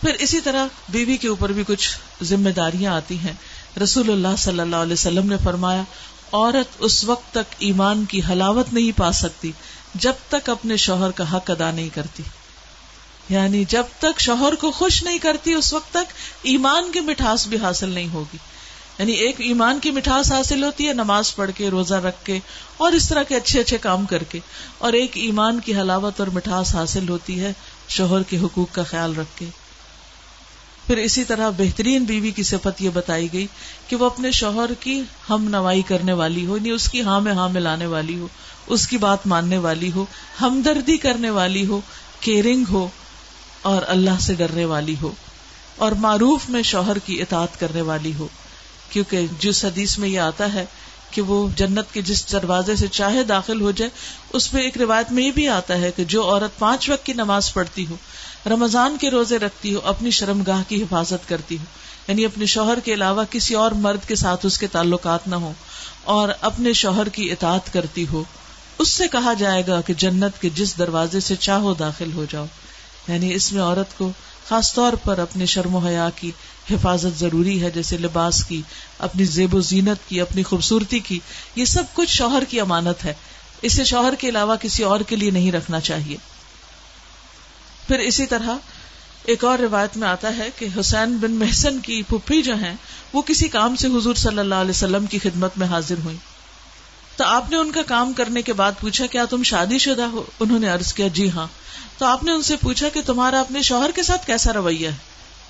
[0.00, 3.32] پھر اسی طرح بیوی کے اوپر بھی کچھ ذمہ داریاں آتی ہیں۔
[3.82, 5.82] رسول اللہ صلی اللہ علیہ وسلم نے فرمایا،
[6.32, 9.52] عورت اس وقت تک ایمان کی حلاوت نہیں پا سکتی
[9.94, 12.22] جب تک اپنے شوہر کا حق ادا نہیں کرتی۔
[13.28, 16.12] یعنی جب تک شوہر کو خوش نہیں کرتی اس وقت تک
[16.42, 18.36] ایمان کی مٹھاس بھی حاصل نہیں ہوگی۔
[18.98, 22.38] یعنی ایک ایمان کی مٹھاس حاصل ہوتی ہے، نماز پڑھ کے، روزہ رکھ کے
[22.76, 24.38] اور اس طرح کے اچھے اچھے کام کر کے۔
[24.78, 27.52] اور ایک ایمان کی حلاوت اور مٹھاس حاصل ہوتی ہے
[27.88, 29.46] شوہر کے حقوق کا خیال رکھ کے۔
[30.86, 33.46] پھر اسی طرح بہترین بیوی کی صفت یہ بتائی گئی
[33.88, 37.32] کہ وہ اپنے شوہر کی ہم نوائی کرنے والی ہو یعنی اس کی ہاں میں
[37.32, 38.28] ہاں ملانے والی ہو،
[38.66, 40.04] اس کی بات ماننے والی ہو،
[40.40, 41.80] ہمدردی کرنے والی ہو
[42.20, 42.88] کیئرنگ ہو
[43.68, 45.12] اور اللہ سے ڈرنے والی ہو
[45.76, 48.28] اور معروف میں شوہر کی اطاعت کرنے والی ہو
[48.90, 50.64] کیونکہ جس حدیث میں یہ آتا ہے
[51.10, 53.90] کہ وہ جنت کے جس دروازے سے چاہے داخل ہو جائے،
[54.32, 57.12] اس میں ایک روایت میں یہ بھی آتا ہے کہ جو عورت پانچ وقت کی
[57.12, 57.96] نماز پڑھتی ہو،
[58.46, 61.64] رمضان کے روزے رکھتی ہو، اپنی شرم گاہ کی حفاظت کرتی ہو۔
[62.08, 65.52] یعنی اپنے شوہر کے علاوہ کسی اور مرد کے ساتھ اس کے تعلقات نہ ہو
[66.04, 68.24] اور اپنے شوہر کی اطاعت کرتی ہو۔
[68.78, 72.46] اس سے کہا جائے گا کہ جنت کے جس دروازے سے چاہو داخل ہو جاؤ۔
[73.08, 74.12] یعنی اس میں عورت کو
[74.48, 76.30] خاص طور پر اپنے شرم و حیا کی
[76.70, 78.62] حفاظت ضروری ہے، جیسے لباس کی،
[78.98, 81.20] اپنی زیب و زینت کی، اپنی خوبصورتی کی،
[81.56, 83.14] یہ سب کچھ شوہر کی امانت ہے۔
[83.62, 86.16] اسے شوہر کے علاوہ کسی اور کے لیے نہیں رکھنا چاہیے۔
[87.88, 88.56] پھر اسی طرح
[89.24, 92.74] ایک اور روایت میں آتا ہے کہ حسین بن محسن کی پھپھی جو ہیں،
[93.12, 96.16] وہ کسی کام سے حضور صلی اللہ علیہ وسلم کی خدمت میں حاضر ہوئی
[97.16, 100.22] تو آپ نے ان کا کام کرنے کے بعد پوچھا، کیا تم شادی شدہ ہو؟
[100.40, 101.46] انہوں نے عرض کیا جی ہاں۔
[101.98, 104.94] تو آپ نے ان سے پوچھا کہ تمہارا اپنے شوہر کے ساتھ کیسا رویہ ہے؟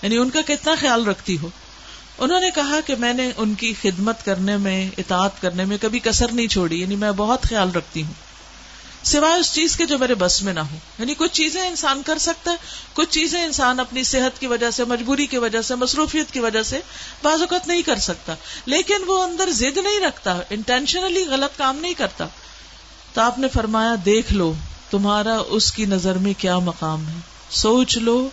[0.03, 1.49] یعنی ان کا کتنا خیال رکھتی ہو؟
[2.19, 5.99] انہوں نے کہا کہ میں نے ان کی خدمت کرنے میں، اطاعت کرنے میں کبھی
[5.99, 8.13] کسر نہیں چھوڑی یعنی میں بہت خیال رکھتی ہوں۔
[9.03, 12.19] سوائے اس چیز کے جو میرے بس میں نہ ہو۔ یعنی کچھ چیزیں انسان کر
[12.19, 12.57] سکتا ہے،
[12.93, 16.63] کچھ چیزیں انسان اپنی صحت کی وجہ سے، مجبوری کی وجہ سے، مصروفیت کی وجہ
[16.63, 16.81] سے
[17.23, 18.35] بعض اوقات نہیں کر سکتا۔
[18.67, 22.27] لیکن وہ اندر زد نہیں رکھتا انٹینشنلی غلط کام نہیں کرتا۔
[23.15, 24.55] تو آپ نے فرمایا، دیکھ لو۔
[24.91, 27.21] تمہارا اس کی نظر میں کیا مقام ہے؟
[27.51, 28.29] سوچ لو،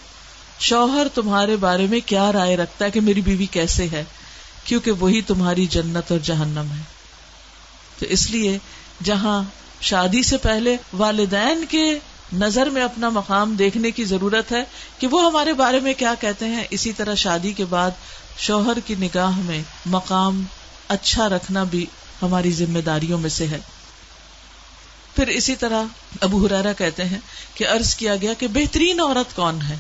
[0.60, 4.04] شوہر تمہارے بارے میں کیا رائے رکھتا ہے کہ میری بیوی کیسے ہے؟
[4.64, 6.82] کیونکہ وہی تمہاری جنت اور جہنم ہے۔
[8.00, 8.58] تو اس لیے
[9.04, 9.44] جہاں
[9.82, 12.00] شادی سے پہلے والدین کے
[12.34, 14.64] نظر میں اپنا مقام دیکھنے کی ضرورت ہے
[15.00, 17.92] کہ وہ ہمارے بارے میں کیا کہتے ہیں، اسی طرح شادی کے بعد
[18.38, 20.44] شوہر کی نگاہ میں مقام
[20.88, 21.86] اچھا رکھنا بھی
[22.22, 23.58] ہماری ذمہ داریوں میں سے ہے۔
[25.16, 25.84] پھر اسی طرح
[26.22, 27.20] ابو ہرارا کہتے ہیں
[27.54, 29.78] کہ ارض کیا گیا کہ بہترین عورت کون ہے؟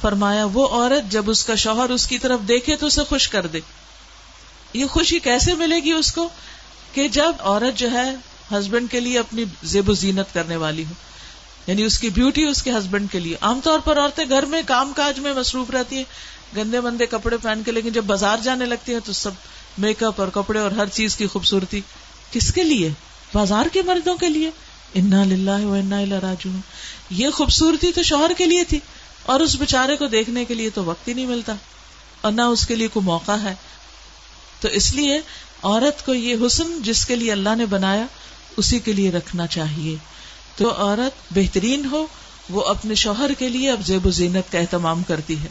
[0.00, 3.46] فرمایا، وہ عورت جب اس کا شوہر اس کی طرف دیکھے تو اسے خوش کر
[3.46, 3.60] دے۔
[4.72, 6.28] یہ خوشی کیسے ملے گی اس کو؟
[6.92, 8.14] کہ جب عورت جو ہے
[8.52, 10.92] ہسبینڈ کے لیے اپنی زیب و زینت کرنے والی ہو
[11.66, 14.62] یعنی اس کی بیوٹی اس کے ہسبینڈ کے لیے۔ عام طور پر عورتیں گھر میں
[14.66, 16.04] کام کاج میں مصروف رہتی ہیں،
[16.56, 19.30] گندے مندے کپڑے پہن کے، لیکن جب بازار جانے لگتی ہیں تو سب
[19.78, 21.80] میک اپ اور کپڑے اور ہر چیز کی خوبصورتی
[22.32, 22.90] کس کے لیے؟
[23.34, 24.50] بازار کے مردوں کے لیے۔
[24.94, 26.50] انا للہ انا راجو
[27.10, 28.80] یہ خوبصورتی تو شوہر کے لیے تھی
[29.22, 31.54] اور اس بےچارے کو دیکھنے کے لیے تو وقت ہی نہیں ملتا
[32.20, 33.54] اور نہ اس کے لیے کوئی موقع ہے۔
[34.60, 35.20] تو اس لیے
[35.62, 38.06] عورت کو یہ حسن جس کے لیے اللہ نے بنایا،
[38.56, 39.96] اسی کے لیے رکھنا چاہیے۔
[40.56, 42.06] تو عورت بہترین ہو،
[42.50, 45.48] وہ اپنے شوہر کے لیے اب زیب و زینت کا اہتمام کرتی ہے۔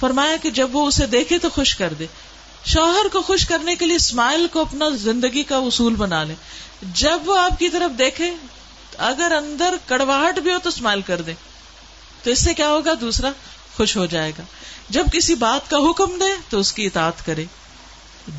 [0.00, 2.06] فرمایا کہ جب وہ اسے دیکھے تو خوش کر دے۔
[2.64, 6.34] شوہر کو خوش کرنے کے لیے اسمائل کو اپنا زندگی کا اصول بنا لے
[6.82, 8.34] جب وہ آپ کی طرف دیکھے،
[8.98, 11.32] اگر اندر کڑواہٹ بھی ہو تو اسمائل کر دے
[12.22, 13.30] تو اس سے کیا ہوگا؟ دوسرا،
[13.76, 14.42] خوش ہو جائے گا۔
[14.88, 17.44] جب کسی بات کا حکم دے تو اس کی اطاعت کرے۔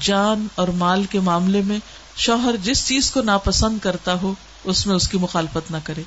[0.01, 1.79] جان اور مال کے معاملے میں
[2.15, 6.01] شوہر جس چیز کو ناپسند کرتا ہو، اس میں اس کی مخالفت نہ کرے۔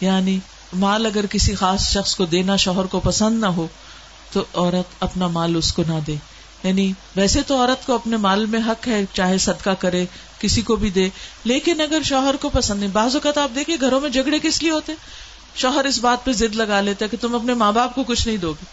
[0.00, 0.38] یعنی
[0.72, 3.66] مال اگر کسی خاص شخص کو دینا شوہر کو پسند نہ ہو،
[4.32, 6.16] تو عورت اپنا مال اس کو نہ دے۔
[6.62, 10.06] یعنی ویسے تو عورت کو اپنے مال میں حق ہے، چاہے صدقہ کرے،
[10.38, 11.08] کسی کو بھی دے،
[11.44, 14.70] لیکن اگر شوہر کو پسند نہیں، بعض اوقات آپ دیکھیں گھروں میں جھگڑے کس لیے
[14.70, 14.92] ہوتے؟
[15.54, 18.28] شوہر اس بات پہ ضد لگا لیتا ہے کہ تم اپنے ماں باپ کو کچھ
[18.28, 18.64] نہیں دو گے۔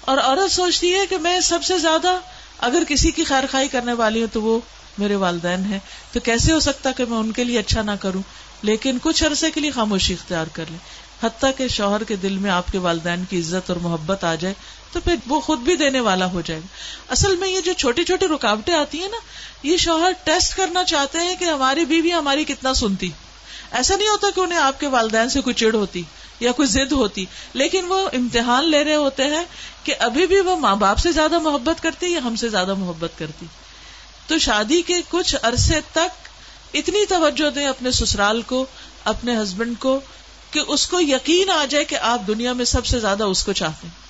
[0.00, 2.18] اور عورت سوچتی ہے کہ میں سب سے زیادہ
[2.58, 4.60] اگر کسی کی خیر خائی کرنے والی ہوں تو وہ
[4.98, 5.78] میرے والدین ہیں۔
[6.12, 8.22] تو کیسے ہو سکتا کہ میں ان کے لیے اچھا نہ کروں؟
[8.62, 10.78] لیکن کچھ عرصے کے لیے خاموشی اختیار کر لیں۔
[11.22, 14.54] حتیٰ کہ شوہر کے دل میں آپ کے والدین کی عزت اور محبت آ جائے
[14.92, 16.66] تو پھر وہ خود بھی دینے والا ہو جائے گا۔
[17.12, 19.16] اصل میں یہ جو چھوٹی چھوٹی رکاوٹیں آتی ہیں نا،
[19.62, 23.10] یہ شوہر ٹیسٹ کرنا چاہتے ہیں کہ ہماری بیوی ہماری کتنا سنتی۔
[23.70, 26.02] ایسا نہیں ہوتا کہ انہیں آپ کے والدین سے کوئی چڑ ہوتی
[26.40, 29.44] یا کوئی ضد ہوتی، لیکن وہ امتحان لے رہے ہوتے ہیں
[29.84, 33.18] کہ ابھی بھی وہ ماں باپ سے زیادہ محبت کرتی یا ہم سے زیادہ محبت
[33.18, 33.46] کرتی۔
[34.26, 36.28] تو شادی کے کچھ عرصے تک
[36.74, 38.66] اتنی توجہ دیں اپنے سسرال کو،
[39.04, 40.00] اپنے ہسبینڈ کو
[40.52, 43.52] کہ اس کو یقین آ جائے کہ آپ دنیا میں سب سے زیادہ اس کو
[43.52, 44.02] چاہتے ہیں۔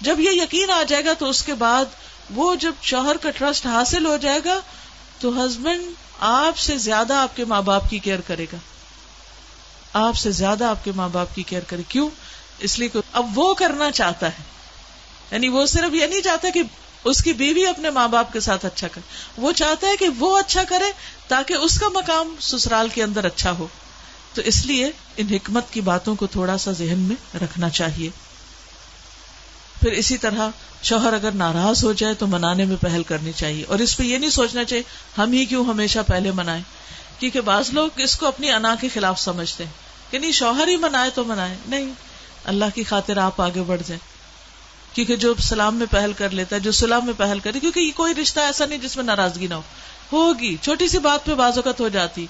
[0.00, 1.84] جب یہ یقین آ جائے گا تو اس کے بعد
[2.30, 4.60] وہ جب شوہر کا ٹرسٹ حاصل ہو جائے گا
[5.18, 5.82] تو ہسبینڈ
[6.20, 8.56] آپ سے زیادہ آپ کے ماں باپ کی کیئر کرے گا۔
[9.92, 12.10] آپ سے زیادہ آپ کے ماں باپ کی کیئر کرے۔ کیوں؟
[12.58, 14.42] اس لیے کہ اب وہ کرنا چاہتا ہے۔
[15.30, 16.62] یعنی وہ صرف یہ نہیں چاہتا کہ
[17.04, 20.38] اس کی بیوی اپنے ماں باپ کے ساتھ اچھا کرے۔ وہ چاہتا ہے کہ وہ
[20.38, 20.92] اچھا کرے
[21.28, 23.66] تاکہ اس کا مقام سسرال کے اندر اچھا ہو۔
[24.34, 28.10] تو اس لیے ان حکمت کی باتوں کو تھوڑا سا ذہن میں رکھنا چاہیے۔
[29.80, 30.48] پھر اسی طرح
[30.82, 34.18] شوہر اگر ناراض ہو جائے تو منانے میں پہل کرنی چاہیے۔ اور اس پہ یہ
[34.18, 34.82] نہیں سوچنا چاہیے
[35.18, 36.62] ہم ہی کیوں ہمیشہ پہلے منائے
[37.18, 39.72] کیونکہ بعض لوگ اس کو اپنی انا کے خلاف سمجھتے ہیں۔
[40.10, 41.90] کہ نہیں، شوہر ہی منائے تو منائے۔ نہیں،
[42.44, 44.20] اللہ کی خاطر آپ آگے بڑھ جائیں۔
[44.94, 47.92] کیونکہ جو سلام میں پہل کر لیتا ہے، جو سلام میں پہل کرے، کیونکہ یہ
[47.96, 49.62] کوئی رشتہ ایسا نہیں جس میں ناراضگی نہ ہو۔
[50.12, 52.26] ہوگی، چھوٹی سی بات پہ بعض اوقات ہو جاتی۔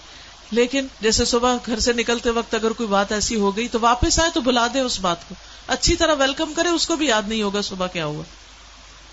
[0.51, 4.21] لیکن جیسے صبح گھر سے نکلتے وقت اگر کوئی بات ایسی ہو گئی تو واپس
[4.21, 5.35] آئے تو بلا دے اس بات کو۔
[5.67, 8.23] اچھی طرح ویلکم کرے، اس کو بھی یاد نہیں ہوگا صبح کیا ہوا۔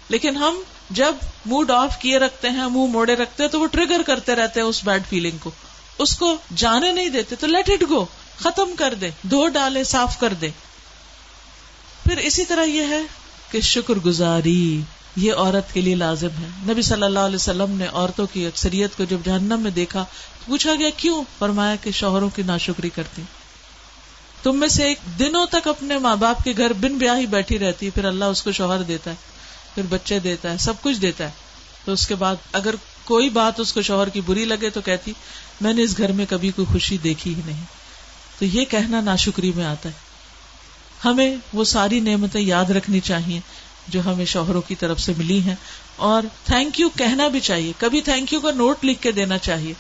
[0.10, 0.56] لیکن ہم
[0.90, 1.16] جب
[1.46, 4.68] موڈ آف کیے رکھتے ہیں، منہ موڑے رکھتے ہیں، تو وہ ٹریگر کرتے رہتے ہیں
[4.68, 5.52] اس بیڈ فیلنگ کو۔
[5.98, 8.06] اس کو جانے نہیں دیتے، تو لیٹ اٹ گو
[8.40, 10.50] ختم کر دے دھو ڈالے صاف کر دے
[12.04, 13.02] پھر اسی طرح یہ ہے
[13.52, 14.82] کہ شکر گزاری
[15.18, 18.98] یہ عورت کے لیے لازم ہے۔ نبی صلی اللہ علیہ وسلم نے عورتوں کی اکثریت
[18.98, 20.06] کو جب جہنم میں دیکھا
[20.46, 23.22] پوچھا گیا، کیوں؟ فرمایا کہ شوہروں کی ناشکری کرتی۔
[24.44, 27.90] تم میں سے ایک دنوں تک اپنے ماں باپ کے گھر بن بیاہی بیٹھی رہتی
[27.90, 29.16] پھر اللہ اس کو شوہر دیتا ہے،
[29.76, 31.32] پھر بچے دیتا ہے، سب کچھ دیتا ہے۔
[31.86, 35.14] تو اس کے بعد اگر کوئی بات اس کو شوہر کی بری لگے تو کہتی،
[35.62, 37.64] میں نے اس گھر میں کبھی کوئی خوشی دیکھی ہی نہیں۔
[38.40, 39.94] تو یہ کہنا ناشکری میں آتا ہے۔
[41.06, 43.40] ہمیں وہ ساری نعمتیں یاد رکھنی چاہیے۔
[43.88, 45.56] جو ہمیں شوہروں کی طرف سے ملی ہیں۔
[45.96, 49.74] اور تھینک یو کہنا بھی چاہیے۔ کبھی تھینک یو کا نوٹ لکھ کے دینا چاہیے۔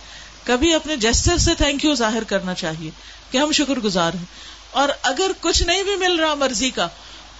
[0.43, 2.91] کبھی اپنے جیسر سے تھینک یو ظاہر کرنا چاہیے
[3.31, 4.25] کہ ہم شکر گزار ہیں۔
[4.71, 6.87] اور اگر کچھ نہیں بھی مل رہا مرضی کا،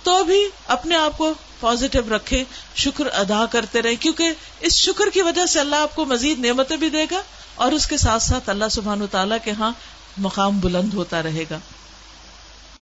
[0.03, 2.43] تو بھی اپنے آپ کو پازیٹو رکھے،
[2.75, 6.77] شکر ادا کرتے رہے۔ کیونکہ اس شکر کی وجہ سے اللہ آپ کو مزید نعمتیں
[6.77, 7.21] بھی دے گا
[7.55, 9.71] اور اس کے ساتھ ساتھ اللہ سبحان و تعالیٰ کے ہاں
[10.17, 11.59] مقام بلند ہوتا رہے گا۔